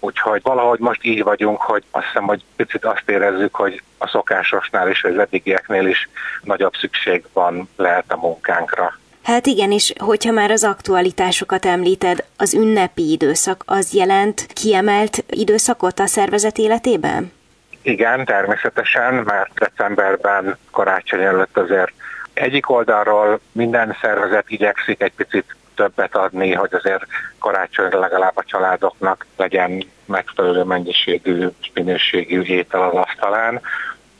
Úgyhogy 0.00 0.40
valahogy 0.42 0.78
most 0.78 1.04
így 1.04 1.22
vagyunk, 1.22 1.60
hogy 1.60 1.84
azt 1.90 2.06
hiszem, 2.06 2.24
hogy 2.24 2.44
picit 2.56 2.84
azt 2.84 3.08
érezzük, 3.10 3.54
hogy 3.54 3.82
a 3.98 4.06
szokásosnál 4.06 4.88
vagy 4.88 5.04
az 5.04 5.18
eddigieknél 5.18 5.86
is 5.86 6.08
nagyobb 6.42 6.74
szükség 6.74 7.24
van 7.32 7.68
lehet 7.76 8.12
a 8.12 8.16
munkánkra. 8.16 9.00
Hát 9.22 9.46
igen, 9.46 9.72
és 9.72 9.92
hogyha 9.98 10.32
már 10.32 10.50
az 10.50 10.64
aktualitásokat 10.64 11.66
említed, 11.66 12.24
az 12.36 12.54
ünnepi 12.54 13.10
időszak 13.10 13.62
az 13.66 13.94
jelent 13.94 14.46
kiemelt 14.46 15.24
időszakot 15.28 15.98
a 15.98 16.06
szervezet 16.06 16.58
életében? 16.58 17.32
Igen, 17.82 18.24
természetesen, 18.24 19.14
mert 19.14 19.54
decemberben 19.54 20.56
karácsony 20.70 21.20
előtt 21.20 21.56
azért 21.56 21.92
egyik 22.32 22.70
oldalról 22.70 23.40
minden 23.52 23.96
szervezet 24.00 24.50
igyekszik 24.50 25.02
egy 25.02 25.12
picit 25.12 25.56
többet 25.74 26.16
adni, 26.16 26.52
hogy 26.52 26.74
azért 26.74 27.06
karácsonyra 27.38 27.98
legalább 27.98 28.36
a 28.36 28.44
családoknak 28.44 29.26
legyen 29.36 29.86
megfelelő 30.04 30.62
mennyiségű 30.62 31.46
minőségű 31.74 32.42
étel 32.42 32.82
az 32.82 32.94
asztalán. 32.94 33.60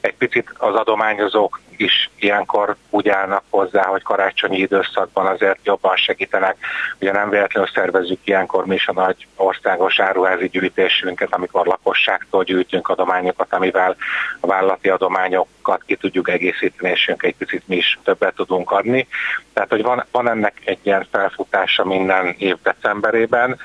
Egy 0.01 0.15
picit 0.15 0.53
az 0.57 0.75
adományozók 0.75 1.61
is 1.83 2.11
ilyenkor 2.19 2.77
úgy 2.91 3.09
állnak 3.09 3.43
hozzá, 3.51 3.83
hogy 3.83 4.03
karácsonyi 4.03 4.59
időszakban 4.59 5.27
azért 5.27 5.59
jobban 5.63 5.97
segítenek. 5.97 6.57
Ugye 7.01 7.13
nem 7.13 7.31
véletlenül 7.31 7.71
szervezzük 7.75 8.19
ilyenkor 8.25 8.67
mi 8.67 8.75
is 8.75 8.89
a 8.89 8.93
nagy 8.93 9.27
országos 9.37 10.01
áruházi 10.01 10.49
gyűjtésünket, 10.49 11.35
amikor 11.35 11.67
lakosságtól 11.67 12.45
gyűjtünk 12.45 12.89
adományokat, 12.89 13.53
amivel 13.53 13.97
a 14.41 14.47
vállalati 14.47 14.89
adományokat 14.89 15.83
ki 15.87 15.97
tudjuk 15.97 16.29
egészíteni, 16.29 16.91
és 16.91 17.13
egy 17.17 17.37
picit 17.37 17.69
mi 17.69 17.77
is 17.77 17.99
többet 18.05 18.35
tudunk 18.35 18.71
adni. 18.71 19.07
Tehát, 19.53 19.71
hogy 19.71 19.83
van, 19.83 20.05
van 20.11 20.29
ennek 20.29 20.61
egy 20.65 20.79
ilyen 20.83 21.07
felfutása 21.11 21.85
minden 21.85 22.35
év 22.39 22.57
decemberében, 22.63 23.59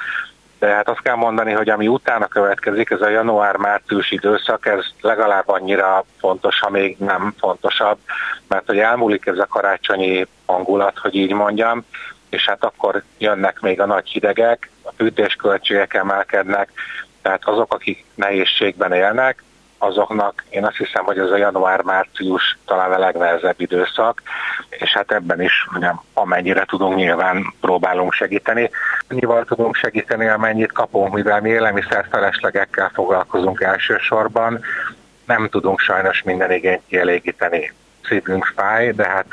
de 0.60 0.68
hát 0.68 0.90
azt 0.90 1.02
kell 1.02 1.16
mondani, 1.16 1.52
hogy 1.52 1.70
ami 1.70 1.88
utána 1.88 2.28
következik, 2.28 2.90
ez 2.90 3.02
a 3.02 3.10
január-március 3.10 4.12
időszak, 4.12 4.66
ez 4.66 4.86
legalább 5.02 5.48
annyira 5.50 6.06
fontos, 6.20 6.60
ha 6.60 6.70
még 6.70 6.98
nem 7.00 7.34
fontosabb, 7.40 7.98
mert 8.48 8.66
hogy 8.66 8.80
elmúlik 8.80 9.26
ez 9.26 9.38
a 9.38 9.48
karácsonyi 9.50 10.28
hangulat, 10.46 10.98
hogy 10.98 11.16
így 11.16 11.32
mondjam, 11.32 11.86
és 12.30 12.46
hát 12.46 12.64
akkor 12.64 13.04
jönnek 13.18 13.60
még 13.60 13.82
a 13.82 13.86
nagy 13.86 14.10
hidegek, 14.10 14.70
a 14.84 14.92
fűtésköltségek 14.98 15.94
emelkednek, 15.94 16.70
tehát 17.22 17.46
azok, 17.46 17.74
akik 17.74 18.06
nehézségben 18.16 18.94
élnek, 18.94 19.44
azoknak 19.78 20.44
én 20.50 20.66
azt 20.66 20.78
hiszem, 20.78 21.04
hogy 21.04 21.18
ez 21.18 21.30
a 21.30 21.38
január-március 21.38 22.58
talán 22.66 22.92
a 22.92 22.98
legnehezebb 22.98 23.56
időszak, 23.58 24.22
és 24.70 24.94
hát 24.94 25.12
ebben 25.12 25.42
is 25.42 25.68
mondjam, 25.72 26.04
amennyire 26.14 26.66
tudunk 26.66 26.96
nyilván 26.96 27.54
próbálunk 27.62 28.14
segíteni. 28.14 28.70
Annyival 29.10 29.46
tudunk 29.46 29.76
segíteni, 29.76 30.28
amennyit 30.28 30.72
kapunk, 30.72 31.14
mivel 31.14 31.42
mi 31.42 31.50
élelmiszer 31.50 32.06
feleslegekkel 32.12 32.92
foglalkozunk 32.94 33.62
elsősorban, 33.62 34.60
nem 35.26 35.50
tudunk 35.50 35.80
sajnos 35.80 36.24
minden 36.24 36.52
igényt 36.52 36.82
kielégíteni. 36.88 37.74
Szívünk 38.04 38.54
fáj, 38.56 38.92
de 38.92 39.08
hát 39.08 39.28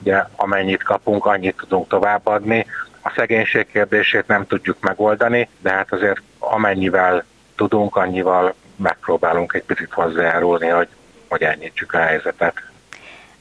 ugye 0.00 0.22
amennyit 0.36 0.82
kapunk, 0.82 1.26
annyit 1.26 1.56
tudunk 1.56 1.88
továbbadni. 1.88 2.66
A 3.02 3.12
szegénység 3.16 3.66
kérdését 3.66 4.26
nem 4.26 4.46
tudjuk 4.46 4.80
megoldani, 4.80 5.48
de 5.60 5.70
hát 5.70 5.92
azért 5.92 6.22
amennyivel 6.38 7.24
tudunk, 7.56 7.96
annyival 7.96 8.54
megpróbálunk 8.76 9.52
egy 9.54 9.62
picit 9.62 9.92
hozzájárulni, 9.92 10.68
hogy, 10.68 10.88
hogy 11.28 11.42
enyhítsük 11.42 11.92
a 11.92 11.98
helyzetet. 11.98 12.54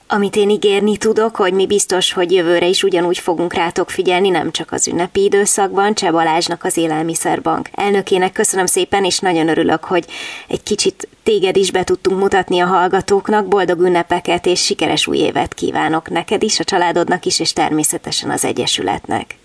Amit 0.08 0.36
én 0.36 0.50
ígérni 0.50 0.98
tudok, 0.98 1.36
hogy 1.36 1.54
mi 1.54 1.68
biztos, 1.68 2.14
hogy 2.14 2.32
jövőre 2.32 2.66
is 2.66 2.84
ugyanúgy 2.84 3.18
fogunk 3.18 3.54
rátok 3.54 3.90
figyelni, 3.90 4.30
nem 4.30 4.52
csak 4.52 4.72
az 4.72 4.88
ünnepi 4.88 5.24
időszakban, 5.24 5.94
Cseh 5.94 6.12
Balázsnak 6.12 6.64
az 6.64 6.78
Élelmiszerbank 6.78 7.68
elnökének 7.72 8.32
köszönöm 8.32 8.66
szépen, 8.66 9.04
és 9.04 9.20
nagyon 9.20 9.48
örülök, 9.48 9.84
hogy 9.84 10.06
egy 10.48 10.64
kicsit 10.64 11.08
téged 11.24 11.56
is 11.56 11.72
be 11.72 11.84
tudtunk 11.84 12.20
mutatni 12.20 12.60
a 12.60 12.66
hallgatóknak, 12.66 13.48
boldog 13.48 13.80
ünnepeket 13.80 14.46
és 14.46 14.64
sikeres 14.64 15.08
új 15.08 15.18
évet 15.18 15.54
kívánok 15.54 16.10
neked 16.10 16.44
is, 16.44 16.60
a 16.60 16.64
családodnak 16.64 17.26
is, 17.26 17.40
és 17.40 17.54
természetesen 17.54 18.30
az 18.30 18.46
Egyesületnek. 18.46 19.36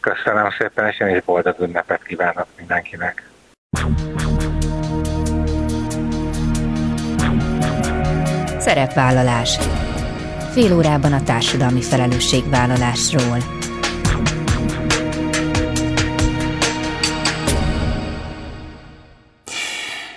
Köszönöm 0.00 0.50
szépen, 0.58 0.88
és 0.88 1.00
én 1.00 1.16
is 1.16 1.22
boldog 1.22 1.56
ünnepet 1.60 2.02
kívánok 2.02 2.46
mindenkinek. 2.56 3.27
Szerepvállalás. 8.58 9.58
Fél 10.52 10.76
órában 10.76 11.12
a 11.12 11.22
társadalmi 11.22 11.82
felelősségvállalásról. 11.82 13.38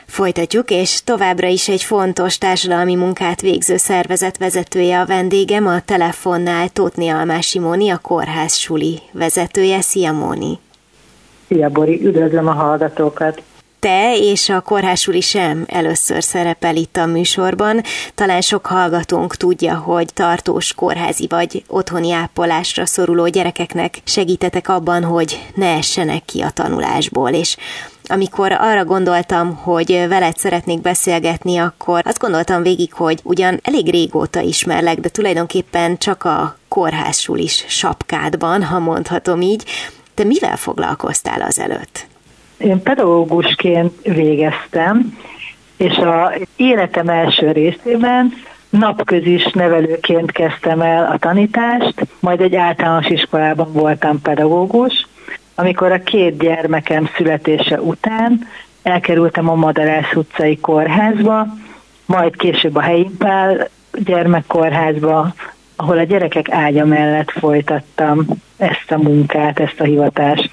Folytatjuk, 0.05 0.69
és 0.69 1.03
továbbra 1.03 1.47
is 1.47 1.67
egy 1.67 1.83
fontos 1.83 2.37
társadalmi 2.37 2.95
munkát 2.95 3.41
végző 3.41 3.77
szervezet 3.77 4.37
vezetője 4.37 4.99
a 4.99 5.05
vendégem, 5.05 5.67
a 5.67 5.81
telefonnál 5.81 6.69
Tótni 6.69 7.09
Almási 7.09 7.59
Móni, 7.59 7.89
a 7.89 7.97
Kórház 7.97 8.55
Suli 8.55 8.99
vezetője. 9.11 9.81
Szia 9.81 10.11
Móni! 10.11 10.59
Szia 11.51 11.69
Bori, 11.69 12.05
üdvözlöm 12.05 12.47
a 12.47 12.51
hallgatókat! 12.51 13.41
te 13.79 14.17
és 14.17 14.49
a 14.49 14.61
kórhásuli 14.61 15.21
sem 15.21 15.63
először 15.67 16.23
szerepel 16.23 16.75
itt 16.75 16.97
a 16.97 17.05
műsorban. 17.05 17.81
Talán 18.15 18.41
sok 18.41 18.65
hallgatónk 18.65 19.35
tudja, 19.35 19.75
hogy 19.77 20.13
tartós 20.13 20.73
kórházi 20.73 21.27
vagy 21.29 21.63
otthoni 21.67 22.11
ápolásra 22.11 22.85
szoruló 22.85 23.27
gyerekeknek 23.27 23.97
segítetek 24.03 24.69
abban, 24.69 25.03
hogy 25.03 25.39
ne 25.55 25.75
essenek 25.75 26.25
ki 26.25 26.41
a 26.41 26.49
tanulásból, 26.49 27.29
és 27.29 27.57
amikor 28.07 28.51
arra 28.51 28.85
gondoltam, 28.85 29.55
hogy 29.55 30.05
veled 30.09 30.37
szeretnék 30.37 30.81
beszélgetni, 30.81 31.57
akkor 31.57 32.01
azt 32.05 32.19
gondoltam 32.19 32.61
végig, 32.61 32.93
hogy 32.93 33.19
ugyan 33.23 33.59
elég 33.63 33.91
régóta 33.91 34.39
ismerlek, 34.39 34.99
de 34.99 35.09
tulajdonképpen 35.09 35.97
csak 35.97 36.23
a 36.23 36.57
kórházsulis 36.67 37.65
sapkádban, 37.67 38.63
ha 38.63 38.79
mondhatom 38.79 39.41
így. 39.41 39.65
Te 40.13 40.23
mivel 40.23 40.57
foglalkoztál 40.57 41.41
az 41.41 41.59
előtt? 41.59 42.07
Én 42.57 42.81
pedagógusként 42.81 44.01
végeztem, 44.03 45.17
és 45.77 45.97
a 45.97 46.33
életem 46.55 47.09
első 47.09 47.51
részében 47.51 48.33
napközis 48.69 49.51
nevelőként 49.51 50.31
kezdtem 50.31 50.81
el 50.81 51.11
a 51.11 51.17
tanítást, 51.17 52.07
majd 52.19 52.41
egy 52.41 52.55
általános 52.55 53.07
iskolában 53.07 53.71
voltam 53.73 54.21
pedagógus. 54.21 55.07
Amikor 55.55 55.91
a 55.91 56.03
két 56.03 56.37
gyermekem 56.37 57.09
születése 57.15 57.81
után 57.81 58.47
elkerültem 58.83 59.49
a 59.49 59.55
Madarász 59.55 60.15
utcai 60.15 60.59
kórházba, 60.59 61.47
majd 62.05 62.35
később 62.35 62.75
a 62.75 62.81
Helyimpál 62.81 63.69
gyermekkórházba, 63.91 65.33
ahol 65.81 65.97
a 65.97 66.03
gyerekek 66.03 66.51
ágya 66.51 66.85
mellett 66.85 67.31
folytattam 67.31 68.25
ezt 68.57 68.91
a 68.91 68.97
munkát, 68.97 69.59
ezt 69.59 69.79
a 69.79 69.83
hivatást. 69.83 70.49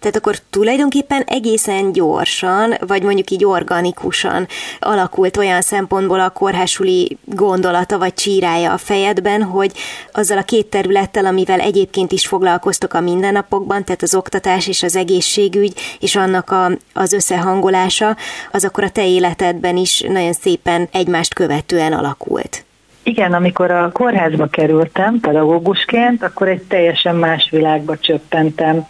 Tehát 0.00 0.18
akkor 0.18 0.38
tulajdonképpen 0.50 1.22
egészen 1.22 1.92
gyorsan, 1.92 2.74
vagy 2.86 3.02
mondjuk 3.02 3.30
így 3.30 3.44
organikusan 3.44 4.46
alakult 4.80 5.36
olyan 5.36 5.60
szempontból 5.60 6.20
a 6.20 6.30
kórhásuli 6.30 7.18
gondolata 7.24 7.98
vagy 7.98 8.14
csírája 8.14 8.72
a 8.72 8.78
fejedben, 8.78 9.42
hogy 9.42 9.72
azzal 10.12 10.38
a 10.38 10.42
két 10.42 10.66
területtel, 10.66 11.26
amivel 11.26 11.60
egyébként 11.60 12.12
is 12.12 12.26
foglalkoztok 12.26 12.94
a 12.94 13.00
mindennapokban, 13.00 13.84
tehát 13.84 14.02
az 14.02 14.14
oktatás 14.14 14.66
és 14.68 14.82
az 14.82 14.96
egészségügy, 14.96 15.80
és 16.00 16.16
annak 16.16 16.50
a, 16.50 16.70
az 16.92 17.12
összehangolása, 17.12 18.16
az 18.52 18.64
akkor 18.64 18.84
a 18.84 18.90
te 18.90 19.06
életedben 19.06 19.76
is 19.76 20.00
nagyon 20.00 20.32
szépen 20.32 20.88
egymást 20.92 21.34
követően 21.34 21.92
alakult. 21.92 22.64
Igen, 23.06 23.32
amikor 23.32 23.70
a 23.70 23.90
kórházba 23.92 24.46
kerültem 24.46 25.20
pedagógusként, 25.20 26.22
akkor 26.22 26.48
egy 26.48 26.62
teljesen 26.62 27.16
más 27.16 27.50
világba 27.50 27.96
csöppentem. 27.98 28.86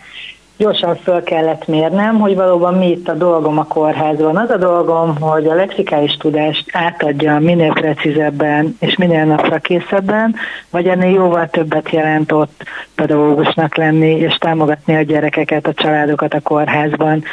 Gyorsan 0.57 0.97
föl 0.97 1.23
kellett 1.23 1.67
mérnem, 1.67 2.19
hogy 2.19 2.35
valóban 2.35 2.75
mi 2.75 2.91
itt 2.91 3.09
a 3.09 3.15
dolgom 3.15 3.59
a 3.59 3.65
kórházban. 3.65 4.37
Az 4.37 4.51
a 4.51 4.57
dolgom, 4.57 5.17
hogy 5.21 5.47
a 5.47 5.55
lexikális 5.55 6.17
tudást 6.17 6.65
átadja 6.73 7.39
minél 7.39 7.73
precízebben 7.73 8.77
és 8.81 8.97
minél 8.97 9.25
napra 9.25 9.59
készebben, 9.59 10.35
vagy 10.71 10.87
ennél 10.87 11.11
jóval 11.11 11.49
többet 11.49 11.91
jelent 11.91 12.33
ott 12.33 12.63
pedagógusnak 12.95 13.77
lenni 13.77 14.17
és 14.17 14.35
támogatni 14.35 14.97
a 14.97 15.03
gyerekeket, 15.03 15.67
a 15.67 15.75
családokat 15.75 16.35
a 16.35 16.41
kórházban. 16.41 17.25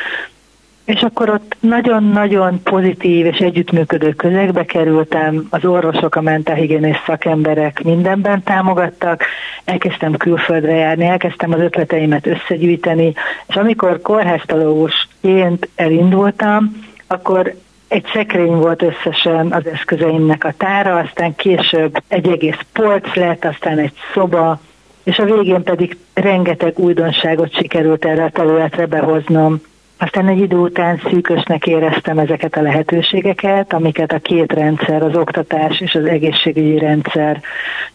És 0.92 1.02
akkor 1.02 1.30
ott 1.30 1.56
nagyon-nagyon 1.60 2.62
pozitív 2.64 3.26
és 3.26 3.38
együttműködő 3.38 4.14
közegbe 4.14 4.66
kerültem, 4.66 5.48
az 5.50 5.66
orvosok, 5.66 6.16
a 6.16 6.22
mentálhigiénés 6.22 6.98
szakemberek 7.06 7.84
mindenben 7.84 8.44
támogattak, 8.44 9.24
elkezdtem 9.66 10.18
külföldre 10.18 10.76
járni, 10.76 11.06
elkezdtem 11.06 11.54
az 11.54 11.60
ötleteimet 11.60 12.28
összegyűjteni, 12.28 13.14
és 13.48 13.56
amikor 13.56 14.02
kórháztalógusként 14.02 15.70
elindultam, 15.76 16.86
akkor 17.08 17.56
egy 17.88 18.06
szekrény 18.14 18.56
volt 18.56 18.82
összesen 18.82 19.52
az 19.52 19.68
eszközeimnek 19.68 20.44
a 20.44 20.54
tára, 20.58 20.96
aztán 20.96 21.36
később 21.36 22.04
egy 22.08 22.28
egész 22.28 22.60
polc 22.74 23.16
lett, 23.16 23.46
aztán 23.46 23.78
egy 23.78 23.94
szoba, 24.14 24.60
és 25.04 25.20
a 25.20 25.26
végén 25.26 25.64
pedig 25.64 25.98
rengeteg 26.14 26.80
újdonságot 26.80 27.56
sikerült 27.56 28.06
erre 28.06 28.24
a 28.24 28.30
területre 28.30 28.86
behoznom. 28.86 29.62
Aztán 30.04 30.28
egy 30.28 30.40
idő 30.40 30.56
után 30.56 31.02
szűkösnek 31.10 31.68
éreztem 31.68 32.20
ezeket 32.20 32.56
a 32.56 32.62
lehetőségeket, 32.62 33.74
amiket 33.74 34.12
a 34.12 34.20
két 34.20 34.52
rendszer, 34.52 35.04
az 35.04 35.16
oktatás 35.16 35.80
és 35.80 35.96
az 35.96 36.06
egészségügyi 36.06 36.78
rendszer 36.78 37.42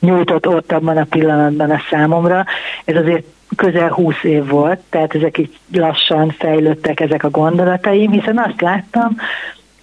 nyújtott 0.00 0.48
ott 0.48 0.72
abban 0.72 0.96
a 0.96 1.04
pillanatban 1.04 1.70
a 1.70 1.80
számomra. 1.90 2.44
Ez 2.84 2.96
azért 2.96 3.24
közel 3.56 3.88
20 3.88 4.14
év 4.22 4.48
volt, 4.48 4.78
tehát 4.90 5.14
ezek 5.14 5.38
így 5.38 5.58
lassan 5.72 6.34
fejlődtek 6.38 7.00
ezek 7.00 7.24
a 7.24 7.30
gondolataim, 7.30 8.10
hiszen 8.10 8.38
azt 8.38 8.60
láttam, 8.60 9.16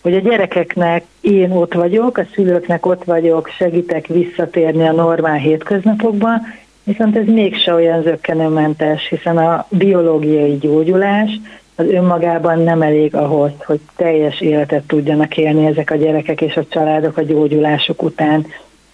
hogy 0.02 0.16
a 0.16 0.20
gyerekeknek 0.20 1.04
én 1.22 1.52
ott 1.52 1.74
vagyok, 1.74 2.18
a 2.18 2.26
szülőknek 2.34 2.86
ott 2.86 3.04
vagyok, 3.04 3.48
segítek 3.48 4.08
visszatérni 4.08 4.88
a 4.88 4.92
normál 4.92 5.38
hétköznapokban, 5.38 6.42
viszont 6.84 7.18
ez 7.18 7.26
mégse 7.26 7.74
olyan 7.74 8.02
zöggenőmentes, 8.02 9.08
hiszen 9.08 9.38
a 9.38 9.66
biológiai 9.70 10.58
gyógyulás 10.58 11.40
az 11.76 11.86
önmagában 11.86 12.60
nem 12.60 12.82
elég 12.82 13.16
ahhoz, 13.16 13.52
hogy 13.66 13.80
teljes 13.96 14.42
életet 14.42 14.84
tudjanak 14.84 15.38
élni 15.38 15.66
ezek 15.66 15.92
a 15.92 15.96
gyerekek 15.96 16.42
és 16.42 16.56
a 16.56 16.66
családok 16.70 17.18
a 17.18 17.22
gyógyulásuk 17.22 18.04
után. 18.04 18.46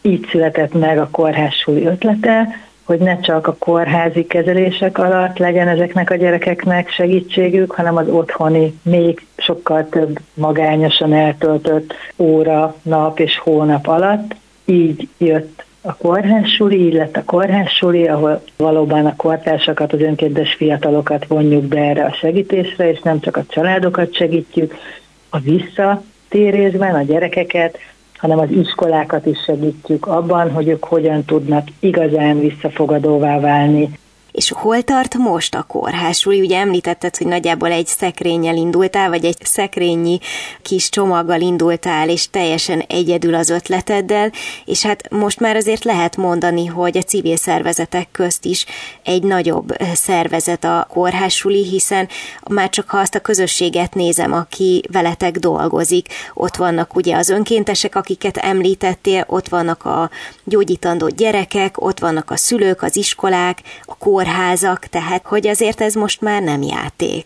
Így 0.02 0.28
született 0.32 0.74
meg 0.74 1.00
a 1.00 1.10
kórházsuli 1.12 1.86
ötlete, 1.86 2.48
hogy 2.84 3.00
ne 3.00 3.20
csak 3.20 3.48
a 3.48 3.56
kórházi 3.60 4.26
kezelések 4.26 4.98
alatt 4.98 5.38
legyen 5.38 5.68
ezeknek 5.68 6.10
a 6.10 6.16
gyerekeknek 6.16 6.90
segítségük, 6.90 7.72
hanem 7.72 7.98
az 7.98 8.08
otthoni, 8.10 8.80
még 8.82 9.26
sokkal 9.38 9.90
több 9.90 10.20
magányosan 10.34 11.14
eltöltött 11.14 11.94
óra, 12.18 12.76
nap 12.82 13.20
és 13.20 13.38
hónap 13.38 13.88
alatt. 13.88 14.36
Így 14.66 15.08
jött 15.18 15.64
a 15.82 15.96
kórházsuli, 15.96 16.92
lett 16.92 17.16
a 17.16 17.24
kórházsuli, 17.24 18.08
ahol 18.08 18.42
valóban 18.58 19.06
a 19.06 19.16
kortársakat, 19.16 19.94
az 19.94 20.02
önkéntes 20.02 20.54
fiatalokat 20.54 21.28
vonjuk 21.28 21.64
be 21.64 21.80
erre 21.80 22.06
a 22.06 22.14
segítésre, 22.14 22.90
és 22.90 23.00
nem 23.00 23.20
csak 23.20 23.38
a 23.38 23.46
családokat 23.48 24.16
segítjük, 24.16 24.76
a 25.30 25.40
visszatérésben 25.40 26.96
a 26.96 27.02
gyerekeket, 27.02 27.78
hanem 28.18 28.40
az 28.40 28.52
iskolákat 28.52 29.26
is 29.26 29.38
segítjük 29.46 30.08
abban, 30.08 30.52
hogy 30.52 30.68
ők 30.68 30.84
hogyan 30.84 31.26
tudnak 31.26 31.68
igazán 31.80 32.40
visszafogadóvá 32.40 33.40
válni 33.40 33.90
és 34.40 34.52
hol 34.52 34.82
tart 34.82 35.16
most 35.18 35.56
a 35.56 35.64
kórház? 35.64 36.26
Ugye 36.26 36.58
említetted, 36.58 37.18
hogy 37.18 37.28
nagyjából 37.28 37.72
egy 37.72 37.88
szekrényel 37.88 38.56
indultál, 38.56 39.10
vagy 39.10 39.26
egy 39.26 39.38
szekrényi 39.44 40.20
kis 40.62 40.90
csomaggal 40.90 41.42
indultál, 41.42 42.10
és 42.10 42.30
teljesen 42.30 42.80
egyedül 42.80 43.36
az 43.36 43.50
ötleteddel, 43.50 44.32
és 44.66 44.84
hát 44.84 45.10
most 45.10 45.40
már 45.40 45.56
azért 45.56 45.84
lehet 45.84 46.18
mondani, 46.18 46.66
hogy 46.66 46.98
a 46.98 47.02
civil 47.02 47.36
szervezetek 47.36 48.08
közt 48.12 48.46
is 48.46 48.66
egy 49.04 49.24
nagyobb 49.24 49.76
szervezet 49.94 50.64
a 50.64 50.88
kórházsuli, 50.90 51.64
hiszen 51.64 52.08
már 52.50 52.70
csak 52.70 52.90
ha 52.90 52.98
azt 52.98 53.16
a 53.16 53.20
közösséget 53.20 53.94
nézem, 53.94 54.34
aki 54.34 54.84
veletek 54.92 55.38
dolgozik, 55.38 56.08
ott 56.34 56.56
vannak 56.56 56.96
ugye 56.96 57.16
az 57.16 57.30
önkéntesek, 57.30 57.96
akiket 57.96 58.38
említettél, 58.38 59.26
ott 59.28 59.48
vannak 59.48 59.86
a 59.86 60.10
gyógyítandó 60.44 61.08
gyerekek, 61.08 61.82
ott 61.82 62.00
vannak 62.00 62.32
a 62.32 62.38
szülők, 62.38 62.82
az 62.82 62.96
iskolák, 62.96 63.62
a 63.86 63.98
kórház, 63.98 64.28
kórházak, 64.30 64.80
tehát 64.80 65.26
hogy 65.26 65.48
azért 65.48 65.82
ez 65.82 65.94
most 65.94 66.22
már 66.22 66.42
nem 66.42 66.62
játék. 66.62 67.26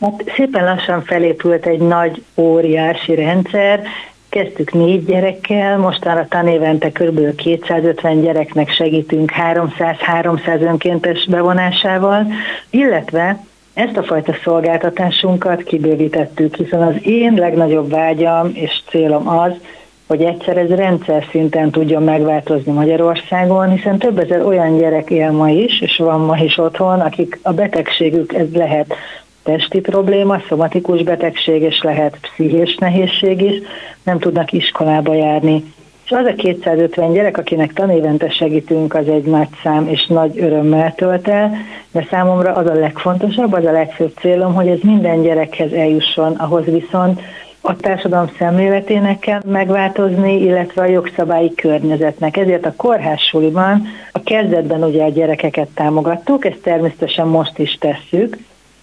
Hát 0.00 0.32
szépen 0.36 0.64
lassan 0.64 1.02
felépült 1.04 1.66
egy 1.66 1.80
nagy, 1.80 2.22
óriási 2.36 3.14
rendszer, 3.14 3.80
Kezdtük 4.28 4.72
négy 4.72 5.04
gyerekkel, 5.04 5.78
mostanra 5.78 6.26
tanévente 6.28 6.90
kb. 6.90 7.34
250 7.34 8.20
gyereknek 8.20 8.70
segítünk 8.70 9.32
300-300 9.36 10.60
önkéntes 10.60 11.26
bevonásával, 11.26 12.26
illetve 12.70 13.44
ezt 13.74 13.96
a 13.96 14.02
fajta 14.02 14.34
szolgáltatásunkat 14.44 15.62
kibővítettük, 15.62 16.56
hiszen 16.56 16.82
az 16.82 16.94
én 17.02 17.34
legnagyobb 17.34 17.90
vágyam 17.90 18.50
és 18.54 18.82
célom 18.88 19.28
az, 19.28 19.52
hogy 20.12 20.22
egyszer 20.22 20.56
ez 20.56 20.68
rendszer 20.68 21.26
szinten 21.30 21.70
tudjon 21.70 22.02
megváltozni 22.02 22.72
Magyarországon, 22.72 23.70
hiszen 23.70 23.98
több 23.98 24.18
ezer 24.18 24.46
olyan 24.46 24.78
gyerek 24.78 25.10
él 25.10 25.30
ma 25.30 25.48
is, 25.50 25.80
és 25.80 25.96
van 25.96 26.20
ma 26.20 26.36
is 26.36 26.58
otthon, 26.58 27.00
akik 27.00 27.38
a 27.42 27.52
betegségük, 27.52 28.32
ez 28.32 28.46
lehet 28.52 28.94
testi 29.42 29.80
probléma, 29.80 30.42
szomatikus 30.48 31.02
betegség, 31.02 31.62
és 31.62 31.82
lehet 31.82 32.18
pszichés 32.20 32.76
nehézség 32.76 33.42
is, 33.42 33.56
nem 34.02 34.18
tudnak 34.18 34.52
iskolába 34.52 35.14
járni. 35.14 35.64
És 36.04 36.10
az 36.10 36.26
a 36.26 36.34
250 36.34 37.12
gyerek, 37.12 37.38
akinek 37.38 37.72
tanévente 37.72 38.30
segítünk, 38.30 38.94
az 38.94 39.08
egy 39.08 39.24
nagy 39.24 39.48
szám, 39.62 39.88
és 39.88 40.06
nagy 40.06 40.38
örömmel 40.38 40.94
tölt 40.94 41.28
el, 41.28 41.52
de 41.92 42.06
számomra 42.10 42.52
az 42.52 42.66
a 42.66 42.74
legfontosabb, 42.74 43.52
az 43.52 43.64
a 43.64 43.72
legfőbb 43.72 44.12
célom, 44.20 44.54
hogy 44.54 44.68
ez 44.68 44.78
minden 44.82 45.22
gyerekhez 45.22 45.72
eljusson, 45.72 46.32
ahhoz 46.32 46.64
viszont 46.64 47.20
a 47.62 47.76
társadalom 47.76 48.30
szemléletének 48.38 49.18
kell 49.18 49.40
megváltozni, 49.46 50.40
illetve 50.40 50.82
a 50.82 50.86
jogszabályi 50.86 51.54
környezetnek. 51.54 52.36
Ezért 52.36 52.66
a 52.66 52.74
kórházsuliban 52.76 53.86
a 54.12 54.22
kezdetben 54.22 54.84
ugye 54.84 55.04
a 55.04 55.08
gyerekeket 55.08 55.68
támogattuk, 55.74 56.44
ezt 56.44 56.62
természetesen 56.62 57.26
most 57.26 57.58
is 57.58 57.78
tesszük, 57.80 58.36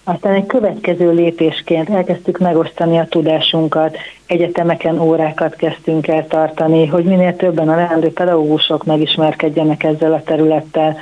aztán 0.04 0.34
egy 0.34 0.46
következő 0.46 1.12
lépésként 1.12 1.90
elkezdtük 1.90 2.38
megosztani 2.38 2.98
a 2.98 3.06
tudásunkat, 3.08 3.96
egyetemeken 4.26 5.00
órákat 5.00 5.56
kezdtünk 5.56 6.08
el 6.08 6.26
tartani, 6.26 6.86
hogy 6.86 7.04
minél 7.04 7.36
többen 7.36 7.68
a 7.68 7.76
leendő 7.76 8.12
pedagógusok 8.12 8.84
megismerkedjenek 8.84 9.82
ezzel 9.82 10.12
a 10.12 10.22
területtel. 10.22 10.96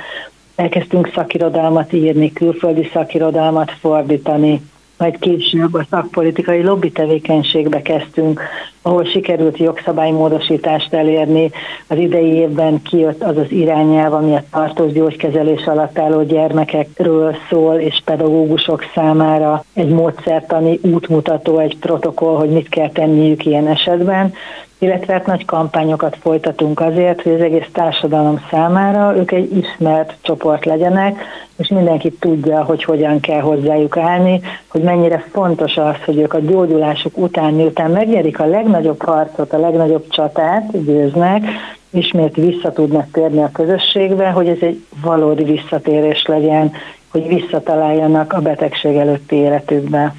Elkezdtünk 0.55 1.11
szakirodalmat 1.13 1.93
írni, 1.93 2.33
külföldi 2.33 2.89
szakirodalmat 2.93 3.71
fordítani, 3.71 4.61
majd 4.99 5.19
később 5.19 5.73
a 5.73 5.85
szakpolitikai 5.89 6.63
lobby 6.63 6.91
tevékenységbe 6.91 7.81
kezdtünk, 7.81 8.41
ahol 8.81 9.05
sikerült 9.05 9.57
jogszabálymódosítást 9.57 10.93
elérni. 10.93 11.51
Az 11.87 11.97
idei 11.97 12.33
évben 12.33 12.81
kijött 12.81 13.23
az 13.23 13.37
az 13.37 13.51
irányelv, 13.51 14.13
ami 14.13 14.35
a 14.35 14.43
tartós 14.51 14.91
gyógykezelés 14.91 15.65
alatt 15.65 15.99
álló 15.99 16.23
gyermekekről 16.23 17.35
szól, 17.49 17.75
és 17.75 18.01
pedagógusok 18.05 18.83
számára 18.93 19.63
egy 19.73 19.89
módszertani 19.89 20.79
útmutató, 20.81 21.59
egy 21.59 21.77
protokoll, 21.77 22.35
hogy 22.35 22.49
mit 22.49 22.69
kell 22.69 22.89
tenniük 22.89 23.45
ilyen 23.45 23.67
esetben 23.67 24.33
illetve 24.79 25.13
hát 25.13 25.25
nagy 25.25 25.45
kampányokat 25.45 26.17
folytatunk 26.21 26.79
azért, 26.79 27.21
hogy 27.21 27.31
az 27.31 27.41
egész 27.41 27.67
társadalom 27.71 28.41
számára 28.51 29.17
ők 29.17 29.31
egy 29.31 29.57
ismert 29.57 30.15
csoport 30.21 30.65
legyenek, 30.65 31.21
és 31.57 31.67
mindenki 31.67 32.11
tudja, 32.11 32.63
hogy 32.63 32.83
hogyan 32.83 33.19
kell 33.19 33.41
hozzájuk 33.41 33.97
állni, 33.97 34.41
hogy 34.67 34.81
mennyire 34.81 35.25
fontos 35.31 35.77
az, 35.77 35.95
hogy 36.05 36.17
ők 36.17 36.33
a 36.33 36.39
gyógyulásuk 36.39 37.17
után, 37.17 37.53
miután 37.53 37.91
megnyerik 37.91 38.39
a 38.39 38.45
legnagyobb 38.45 39.01
harcot, 39.01 39.53
a 39.53 39.59
legnagyobb 39.59 40.09
csatát, 40.09 40.83
győznek, 40.85 41.43
ismét 41.89 42.35
vissza 42.35 42.71
tudnak 42.71 43.11
térni 43.11 43.41
a 43.41 43.51
közösségbe, 43.53 44.29
hogy 44.29 44.47
ez 44.47 44.57
egy 44.61 44.83
valódi 45.01 45.43
visszatérés 45.43 46.25
legyen, 46.25 46.71
hogy 47.11 47.27
visszataláljanak 47.27 48.33
a 48.33 48.41
betegség 48.41 48.95
előtti 48.95 49.35
életükbe. 49.35 50.13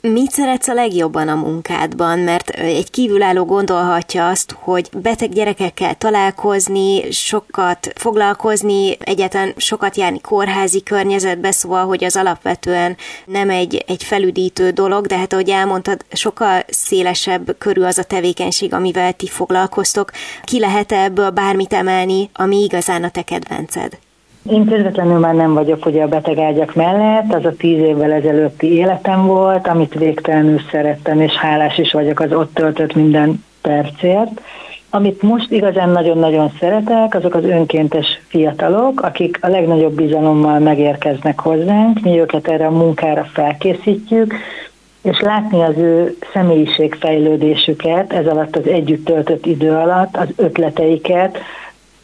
Mit 0.00 0.30
szeretsz 0.30 0.68
a 0.68 0.74
legjobban 0.74 1.28
a 1.28 1.34
munkádban? 1.34 2.18
Mert 2.18 2.50
egy 2.50 2.90
kívülálló 2.90 3.44
gondolhatja 3.44 4.28
azt, 4.28 4.56
hogy 4.58 4.88
beteg 4.92 5.32
gyerekekkel 5.32 5.94
találkozni, 5.94 7.10
sokat 7.10 7.92
foglalkozni, 7.94 8.96
egyáltalán 9.00 9.52
sokat 9.56 9.96
járni 9.96 10.20
kórházi 10.20 10.82
környezetbe, 10.82 11.50
szóval, 11.50 11.86
hogy 11.86 12.04
az 12.04 12.16
alapvetően 12.16 12.96
nem 13.24 13.50
egy, 13.50 13.84
egy 13.86 14.04
felüdítő 14.04 14.70
dolog, 14.70 15.06
de 15.06 15.16
hát 15.16 15.32
ahogy 15.32 15.50
elmondtad, 15.50 16.04
sokkal 16.12 16.64
szélesebb 16.68 17.58
körül 17.58 17.84
az 17.84 17.98
a 17.98 18.04
tevékenység, 18.04 18.72
amivel 18.72 19.12
ti 19.12 19.26
foglalkoztok. 19.26 20.10
Ki 20.44 20.58
lehet 20.58 20.92
ebből 20.92 21.30
bármit 21.30 21.72
emelni, 21.72 22.30
ami 22.32 22.62
igazán 22.62 23.04
a 23.04 23.10
te 23.10 23.22
kedvenced? 23.22 23.98
Én 24.42 24.64
közvetlenül 24.64 25.18
már 25.18 25.34
nem 25.34 25.54
vagyok 25.54 25.86
ugye 25.86 26.02
a 26.02 26.08
betegágyak 26.08 26.74
mellett, 26.74 27.34
az 27.34 27.44
a 27.44 27.56
tíz 27.56 27.78
évvel 27.78 28.12
ezelőtti 28.12 28.72
életem 28.72 29.26
volt, 29.26 29.66
amit 29.66 29.94
végtelenül 29.94 30.60
szerettem, 30.70 31.20
és 31.20 31.32
hálás 31.32 31.78
is 31.78 31.92
vagyok 31.92 32.20
az 32.20 32.32
ott 32.32 32.54
töltött 32.54 32.94
minden 32.94 33.44
percért. 33.60 34.40
Amit 34.90 35.22
most 35.22 35.50
igazán 35.50 35.88
nagyon-nagyon 35.88 36.52
szeretek, 36.60 37.14
azok 37.14 37.34
az 37.34 37.44
önkéntes 37.44 38.20
fiatalok, 38.28 39.00
akik 39.00 39.38
a 39.40 39.48
legnagyobb 39.48 39.94
bizalommal 39.94 40.58
megérkeznek 40.58 41.40
hozzánk, 41.40 42.00
mi 42.00 42.18
őket 42.18 42.48
erre 42.48 42.66
a 42.66 42.70
munkára 42.70 43.24
felkészítjük, 43.24 44.34
és 45.02 45.20
látni 45.20 45.62
az 45.62 45.76
ő 45.76 46.16
személyiségfejlődésüket 46.32 48.12
ez 48.12 48.26
alatt 48.26 48.56
az 48.56 48.66
együtt 48.66 49.04
töltött 49.04 49.46
idő 49.46 49.70
alatt, 49.70 50.16
az 50.16 50.28
ötleteiket, 50.36 51.38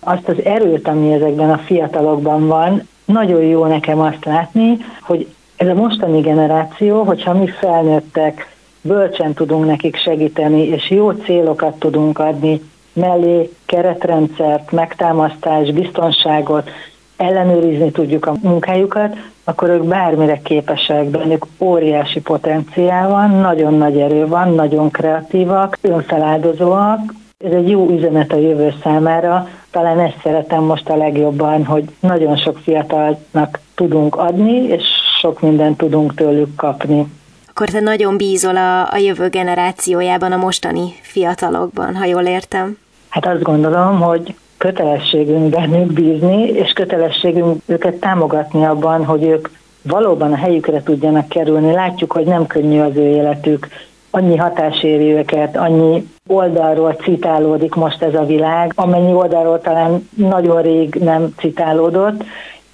azt 0.05 0.29
az 0.29 0.45
erőt, 0.45 0.89
ami 0.89 1.13
ezekben 1.13 1.51
a 1.51 1.59
fiatalokban 1.59 2.47
van, 2.47 2.89
nagyon 3.05 3.43
jó 3.43 3.65
nekem 3.67 4.01
azt 4.01 4.25
látni, 4.25 4.77
hogy 5.03 5.27
ez 5.57 5.69
a 5.69 5.75
mostani 5.75 6.21
generáció, 6.21 7.03
hogyha 7.03 7.33
mi 7.33 7.47
felnőttek, 7.47 8.55
bölcsen 8.81 9.33
tudunk 9.33 9.67
nekik 9.67 9.97
segíteni, 9.97 10.63
és 10.63 10.91
jó 10.91 11.11
célokat 11.11 11.79
tudunk 11.79 12.19
adni, 12.19 12.61
mellé 12.93 13.51
keretrendszert, 13.67 14.73
megtámasztás, 14.73 15.71
biztonságot, 15.71 16.71
ellenőrizni 17.17 17.91
tudjuk 17.91 18.27
a 18.27 18.35
munkájukat, 18.43 19.17
akkor 19.45 19.69
ők 19.69 19.85
bármire 19.85 20.41
képesek, 20.43 21.05
bennük 21.05 21.47
óriási 21.59 22.21
potenciál 22.21 23.09
van, 23.09 23.31
nagyon 23.31 23.75
nagy 23.75 23.99
erő 23.99 24.27
van, 24.27 24.55
nagyon 24.55 24.91
kreatívak, 24.91 25.79
önfeláldozóak. 25.81 27.15
Ez 27.45 27.53
egy 27.53 27.69
jó 27.69 27.89
üzenet 27.91 28.33
a 28.33 28.37
jövő 28.37 28.75
számára, 28.83 29.49
talán 29.75 30.01
ezt 30.01 30.21
szeretem 30.23 30.63
most 30.63 30.89
a 30.89 30.97
legjobban, 30.97 31.65
hogy 31.65 31.85
nagyon 32.01 32.37
sok 32.37 32.59
fiatalnak 32.59 33.61
tudunk 33.75 34.17
adni, 34.17 34.53
és 34.53 34.83
sok 35.21 35.41
mindent 35.41 35.77
tudunk 35.77 36.15
tőlük 36.15 36.55
kapni. 36.57 37.07
Akkor 37.49 37.69
te 37.69 37.81
nagyon 37.81 38.17
bízol 38.17 38.57
a, 38.57 38.93
a 38.93 38.97
jövő 38.97 39.29
generációjában, 39.29 40.33
a 40.33 40.37
mostani 40.37 40.95
fiatalokban, 41.03 41.97
ha 41.97 42.05
jól 42.05 42.23
értem? 42.23 42.79
Hát 43.09 43.27
azt 43.27 43.43
gondolom, 43.43 44.01
hogy 44.01 44.35
kötelességünk 44.57 45.49
bennük 45.49 45.93
bízni, 45.93 46.43
és 46.43 46.73
kötelességünk 46.73 47.63
őket 47.67 47.95
támogatni 47.95 48.65
abban, 48.65 49.05
hogy 49.05 49.23
ők 49.23 49.49
valóban 49.83 50.33
a 50.33 50.37
helyükre 50.37 50.83
tudjanak 50.83 51.29
kerülni. 51.29 51.73
Látjuk, 51.73 52.13
hogy 52.13 52.25
nem 52.25 52.47
könnyű 52.47 52.81
az 52.81 52.97
ő 52.97 53.09
életük, 53.09 53.69
annyi 54.15 54.37
hatás 54.37 54.83
éri 54.83 55.13
őket, 55.13 55.57
annyi 55.57 56.09
oldalról 56.27 56.93
citálódik 56.93 57.75
most 57.75 58.03
ez 58.03 58.15
a 58.15 58.25
világ, 58.25 58.73
amennyi 58.75 59.13
oldalról 59.13 59.61
talán 59.61 60.09
nagyon 60.17 60.63
rég 60.63 60.95
nem 60.95 61.35
citálódott, 61.39 62.25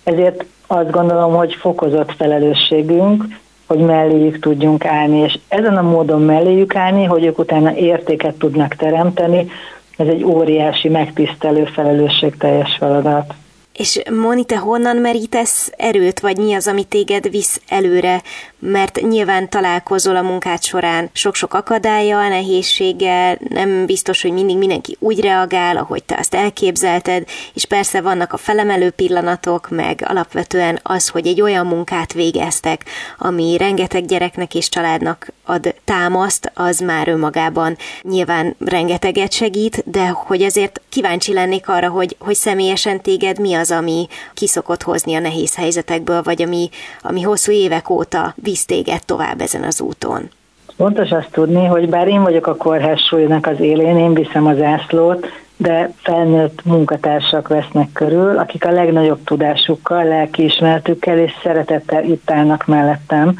ezért 0.04 0.44
azt 0.66 0.90
gondolom, 0.90 1.34
hogy 1.34 1.54
fokozott 1.54 2.12
felelősségünk, 2.12 3.24
hogy 3.66 3.78
melléjük 3.78 4.38
tudjunk 4.38 4.84
állni, 4.84 5.18
és 5.18 5.38
ezen 5.48 5.76
a 5.76 5.82
módon 5.82 6.22
melléjük 6.22 6.74
állni, 6.74 7.04
hogy 7.04 7.24
ők 7.24 7.38
utána 7.38 7.74
értéket 7.74 8.34
tudnak 8.34 8.74
teremteni, 8.74 9.50
ez 9.96 10.06
egy 10.06 10.24
óriási, 10.24 10.88
megtisztelő, 10.88 11.64
felelősségteljes 11.64 12.76
feladat. 12.78 13.34
És 13.72 14.02
Moni, 14.22 14.44
te 14.44 14.58
honnan 14.58 14.96
merítesz 14.96 15.72
erőt, 15.76 16.20
vagy 16.20 16.36
mi 16.36 16.54
az, 16.54 16.66
ami 16.66 16.84
téged 16.84 17.30
visz 17.30 17.60
előre? 17.68 18.22
Mert 18.62 19.00
nyilván 19.00 19.48
találkozol 19.48 20.16
a 20.16 20.22
munkád 20.22 20.62
során 20.62 21.10
sok-sok 21.12 21.54
akadálya, 21.54 22.28
nehézséggel, 22.28 23.38
nem 23.48 23.86
biztos, 23.86 24.22
hogy 24.22 24.32
mindig 24.32 24.56
mindenki 24.56 24.96
úgy 24.98 25.20
reagál, 25.20 25.76
ahogy 25.76 26.04
te 26.04 26.16
azt 26.18 26.34
elképzelted, 26.34 27.28
és 27.54 27.64
persze 27.64 28.00
vannak 28.00 28.32
a 28.32 28.36
felemelő 28.36 28.90
pillanatok, 28.90 29.68
meg 29.70 30.04
alapvetően 30.06 30.78
az, 30.82 31.08
hogy 31.08 31.26
egy 31.26 31.40
olyan 31.40 31.66
munkát 31.66 32.12
végeztek, 32.12 32.84
ami 33.18 33.56
rengeteg 33.56 34.06
gyereknek 34.06 34.54
és 34.54 34.68
családnak 34.68 35.32
ad 35.44 35.74
támaszt, 35.84 36.52
az 36.54 36.78
már 36.78 37.08
önmagában 37.08 37.76
nyilván 38.02 38.56
rengeteget 38.58 39.32
segít, 39.32 39.90
de 39.90 40.08
hogy 40.08 40.42
azért 40.42 40.80
kíváncsi 40.88 41.32
lennék 41.32 41.68
arra, 41.68 41.88
hogy, 41.88 42.16
hogy 42.18 42.34
személyesen 42.34 43.00
téged 43.00 43.38
mi 43.38 43.54
az, 43.54 43.70
ami 43.70 44.08
kiszokott 44.34 44.82
hozni 44.82 45.14
a 45.14 45.20
nehéz 45.20 45.54
helyzetekből, 45.54 46.22
vagy 46.22 46.42
ami, 46.42 46.70
ami 47.00 47.22
hosszú 47.22 47.52
évek 47.52 47.90
óta 47.90 48.34
visz 48.50 48.64
téged 48.64 49.04
tovább 49.04 49.40
ezen 49.40 49.62
az 49.62 49.80
úton? 49.80 50.30
Fontos 50.76 51.10
azt 51.10 51.30
tudni, 51.30 51.66
hogy 51.66 51.88
bár 51.88 52.08
én 52.08 52.22
vagyok 52.22 52.46
a 52.46 52.56
kórház 52.56 53.00
súlynak 53.00 53.46
az 53.46 53.60
élén, 53.60 53.98
én 53.98 54.14
viszem 54.14 54.46
az 54.46 54.60
ászlót, 54.60 55.26
de 55.56 55.92
felnőtt 56.02 56.64
munkatársak 56.64 57.48
vesznek 57.48 57.92
körül, 57.92 58.38
akik 58.38 58.64
a 58.64 58.70
legnagyobb 58.70 59.24
tudásukkal, 59.24 60.04
lelkiismeretükkel 60.04 61.18
és 61.18 61.32
szeretettel 61.42 62.04
itt 62.04 62.30
állnak 62.30 62.66
mellettem. 62.66 63.38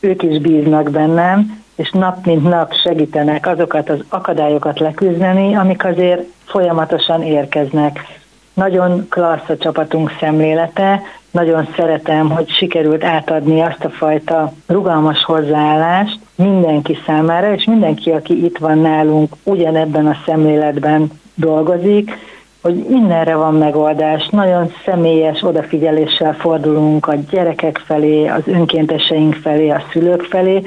Ők 0.00 0.22
is 0.22 0.38
bíznak 0.38 0.90
bennem, 0.90 1.62
és 1.74 1.90
nap 1.90 2.26
mint 2.26 2.42
nap 2.42 2.74
segítenek 2.74 3.46
azokat 3.46 3.88
az 3.88 4.04
akadályokat 4.08 4.78
leküzdeni, 4.78 5.54
amik 5.54 5.84
azért 5.84 6.22
folyamatosan 6.44 7.22
érkeznek. 7.22 8.20
Nagyon 8.56 9.06
klassz 9.08 9.48
a 9.48 9.56
csapatunk 9.56 10.12
szemlélete, 10.20 11.02
nagyon 11.30 11.68
szeretem, 11.76 12.30
hogy 12.30 12.48
sikerült 12.48 13.04
átadni 13.04 13.60
azt 13.60 13.84
a 13.84 13.90
fajta 13.90 14.52
rugalmas 14.66 15.24
hozzáállást 15.24 16.18
mindenki 16.34 16.98
számára, 17.06 17.54
és 17.54 17.64
mindenki, 17.64 18.10
aki 18.10 18.44
itt 18.44 18.58
van 18.58 18.78
nálunk, 18.78 19.34
ugyanebben 19.42 20.06
a 20.06 20.16
szemléletben 20.26 21.10
dolgozik, 21.34 22.18
hogy 22.62 22.86
mindenre 22.88 23.36
van 23.36 23.54
megoldás, 23.54 24.28
nagyon 24.28 24.72
személyes 24.84 25.42
odafigyeléssel 25.42 26.34
fordulunk 26.34 27.06
a 27.06 27.14
gyerekek 27.30 27.82
felé, 27.86 28.26
az 28.26 28.42
önkénteseink 28.46 29.34
felé, 29.34 29.68
a 29.70 29.82
szülők 29.92 30.22
felé, 30.22 30.62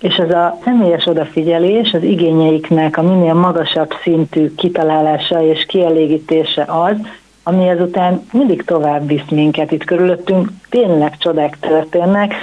és 0.00 0.14
ez 0.14 0.30
a 0.30 0.58
személyes 0.64 1.06
odafigyelés 1.06 1.92
az 1.92 2.02
igényeiknek 2.02 2.96
a 2.96 3.02
minél 3.02 3.34
magasabb 3.34 3.90
szintű 4.02 4.54
kitalálása 4.54 5.42
és 5.42 5.66
kielégítése 5.66 6.62
az, 6.62 6.96
ami 7.42 7.68
ezután 7.68 8.26
mindig 8.32 8.62
tovább 8.62 9.06
visz 9.06 9.28
minket 9.30 9.72
itt 9.72 9.84
körülöttünk, 9.84 10.48
tényleg 10.70 11.16
csodák 11.18 11.58
történnek. 11.60 12.34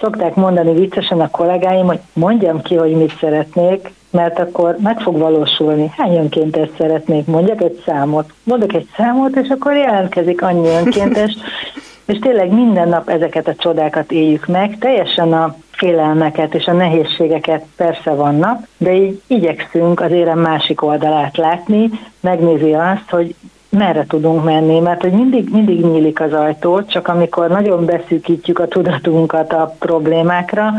Szokták 0.00 0.34
mondani 0.34 0.72
viccesen 0.72 1.20
a 1.20 1.30
kollégáim, 1.30 1.86
hogy 1.86 2.00
mondjam 2.12 2.62
ki, 2.62 2.74
hogy 2.74 2.92
mit 2.92 3.16
szeretnék, 3.20 3.92
mert 4.10 4.38
akkor 4.38 4.76
meg 4.82 5.00
fog 5.00 5.18
valósulni. 5.18 5.92
Hány 5.96 6.16
önkéntes 6.16 6.68
szeretnék? 6.78 7.26
Mondjak 7.26 7.62
egy 7.62 7.82
számot. 7.86 8.32
Mondok 8.42 8.72
egy 8.72 8.88
számot, 8.96 9.36
és 9.36 9.48
akkor 9.48 9.76
jelentkezik 9.76 10.42
annyi 10.42 10.68
önkéntes, 10.68 11.36
és 12.10 12.18
tényleg 12.18 12.52
minden 12.52 12.88
nap 12.88 13.08
ezeket 13.08 13.48
a 13.48 13.54
csodákat 13.54 14.12
éljük 14.12 14.46
meg, 14.46 14.78
teljesen 14.78 15.32
a 15.32 15.56
félelmeket 15.80 16.54
és 16.54 16.66
a 16.66 16.72
nehézségeket 16.72 17.64
persze 17.76 18.10
vannak, 18.10 18.66
de 18.76 18.94
így 18.94 19.22
igyekszünk 19.26 20.00
az 20.00 20.10
érem 20.10 20.38
másik 20.38 20.82
oldalát 20.82 21.36
látni, 21.36 21.90
megnézi 22.20 22.72
azt, 22.72 23.10
hogy 23.10 23.34
merre 23.68 24.06
tudunk 24.06 24.44
menni, 24.44 24.80
mert 24.80 25.00
hogy 25.00 25.12
mindig, 25.12 25.48
mindig 25.52 25.84
nyílik 25.84 26.20
az 26.20 26.32
ajtó, 26.32 26.82
csak 26.82 27.08
amikor 27.08 27.48
nagyon 27.48 27.84
beszűkítjük 27.84 28.58
a 28.58 28.68
tudatunkat 28.68 29.52
a 29.52 29.74
problémákra, 29.78 30.72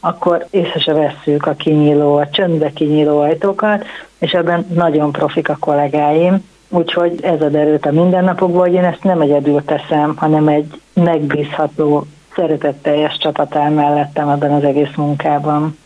akkor 0.00 0.46
észre 0.50 0.80
se 0.80 0.92
vesszük 0.92 1.46
a 1.46 1.54
kinyíló, 1.54 2.16
a 2.16 2.28
csöndbe 2.28 2.70
kinyíló 2.72 3.20
ajtókat, 3.20 3.84
és 4.18 4.32
ebben 4.32 4.66
nagyon 4.74 5.12
profik 5.12 5.48
a 5.48 5.56
kollégáim, 5.60 6.44
úgyhogy 6.68 7.18
ez 7.22 7.40
ad 7.40 7.54
erőt 7.54 7.86
a 7.86 7.92
mindennapokból, 7.92 8.60
hogy 8.60 8.72
én 8.72 8.84
ezt 8.84 9.04
nem 9.04 9.20
egyedül 9.20 9.64
teszem, 9.64 10.16
hanem 10.16 10.48
egy 10.48 10.80
megbízható, 10.94 12.06
szeretetteljes 12.36 13.18
csapat 13.18 13.56
áll 13.56 13.70
mellettem 13.70 14.28
ebben 14.28 14.52
az 14.52 14.64
egész 14.64 14.94
munkában 14.96 15.76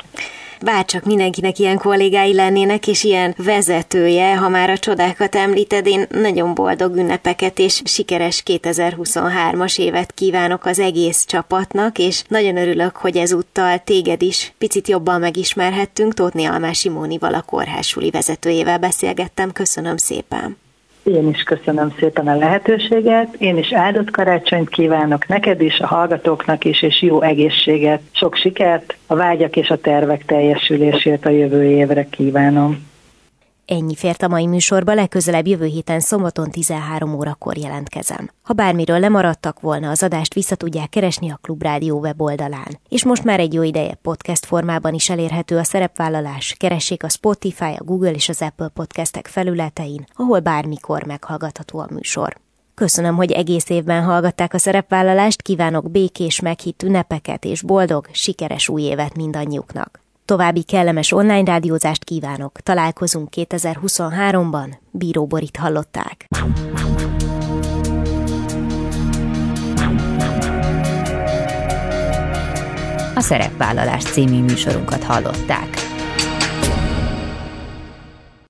bárcsak 0.65 1.05
mindenkinek 1.05 1.59
ilyen 1.59 1.79
kollégái 1.79 2.35
lennének, 2.35 2.87
és 2.87 3.05
ilyen 3.05 3.35
vezetője, 3.37 4.37
ha 4.37 4.49
már 4.49 4.71
a 4.71 4.79
csodákat 4.79 5.35
említed, 5.35 5.87
én 5.87 6.07
nagyon 6.09 6.55
boldog 6.55 6.97
ünnepeket 6.97 7.59
és 7.59 7.83
sikeres 7.85 8.43
2023-as 8.47 9.79
évet 9.79 10.13
kívánok 10.13 10.65
az 10.65 10.79
egész 10.79 11.25
csapatnak, 11.25 11.99
és 11.99 12.23
nagyon 12.29 12.57
örülök, 12.57 12.97
hogy 12.97 13.17
ezúttal 13.17 13.79
téged 13.79 14.23
is 14.23 14.53
picit 14.59 14.89
jobban 14.89 15.21
megismerhettünk. 15.21 16.15
Tótni 16.15 16.45
Almási 16.45 16.89
Mónival 16.89 17.35
a 17.35 17.43
kórhásuli 17.43 18.11
vezetőjével 18.11 18.79
beszélgettem. 18.79 19.53
Köszönöm 19.53 19.97
szépen! 19.97 20.60
Én 21.03 21.29
is 21.29 21.43
köszönöm 21.43 21.95
szépen 21.99 22.29
a 22.29 22.37
lehetőséget, 22.37 23.35
én 23.39 23.57
is 23.57 23.73
áldott 23.73 24.11
karácsonyt 24.11 24.69
kívánok 24.69 25.27
neked 25.27 25.61
is, 25.61 25.81
a 25.81 25.87
hallgatóknak 25.87 26.65
is, 26.65 26.83
és 26.83 27.03
jó 27.03 27.23
egészséget, 27.23 28.01
sok 28.13 28.35
sikert, 28.35 28.97
a 29.07 29.15
vágyak 29.15 29.57
és 29.57 29.71
a 29.71 29.81
tervek 29.81 30.25
teljesülését 30.25 31.27
a 31.27 31.31
jövő 31.31 31.65
évre 31.65 32.07
kívánom. 32.11 32.90
Ennyi 33.73 33.95
fért 33.95 34.23
a 34.23 34.29
mai 34.29 34.47
műsorba, 34.47 34.95
legközelebb 34.95 35.47
jövő 35.47 35.65
héten 35.65 36.01
szombaton 36.01 36.51
13 36.51 37.15
órakor 37.15 37.57
jelentkezem. 37.57 38.31
Ha 38.43 38.53
bármiről 38.53 38.99
lemaradtak 38.99 39.61
volna, 39.61 39.91
az 39.91 40.03
adást 40.03 40.35
vissza 40.35 40.55
tudják 40.55 40.89
keresni 40.89 41.31
a 41.31 41.39
Klubrádió 41.43 41.99
weboldalán. 41.99 42.79
És 42.89 43.05
most 43.05 43.25
már 43.25 43.41
egy 43.41 43.55
jó 43.55 43.63
ideje 43.63 43.95
podcast 43.95 44.47
formában 44.47 44.95
is 44.95 45.11
elérhető 45.11 45.57
a 45.57 45.65
szerepvállalás. 45.65 46.55
Keressék 46.59 47.03
a 47.03 47.09
Spotify, 47.09 47.75
a 47.79 47.85
Google 47.85 48.13
és 48.13 48.29
az 48.29 48.43
Apple 48.43 48.69
podcastek 48.69 49.27
felületein, 49.27 50.05
ahol 50.15 50.41
bármikor 50.41 51.05
meghallgatható 51.05 51.79
a 51.79 51.89
műsor. 51.91 52.37
Köszönöm, 52.75 53.17
hogy 53.17 53.33
egész 53.33 53.69
évben 53.69 54.03
hallgatták 54.03 54.55
a 54.55 54.59
szerepvállalást, 54.59 55.43
kívánok 55.43 55.91
békés, 55.91 56.41
meghitt 56.41 56.83
ünnepeket 56.83 57.45
és 57.45 57.63
boldog, 57.63 58.09
sikeres 58.13 58.69
új 58.69 58.83
évet 58.83 59.17
mindannyiuknak. 59.17 60.01
További 60.31 60.63
kellemes 60.63 61.13
online 61.13 61.45
rádiózást 61.45 62.05
kívánok. 62.05 62.61
Találkozunk 62.61 63.29
2023-ban. 63.37 64.73
Bíró 64.91 65.27
Borit 65.27 65.57
hallották. 65.57 66.27
A 73.15 73.21
Szerepvállalás 73.21 74.05
című 74.05 74.43
műsorunkat 74.43 75.03
hallották. 75.03 75.90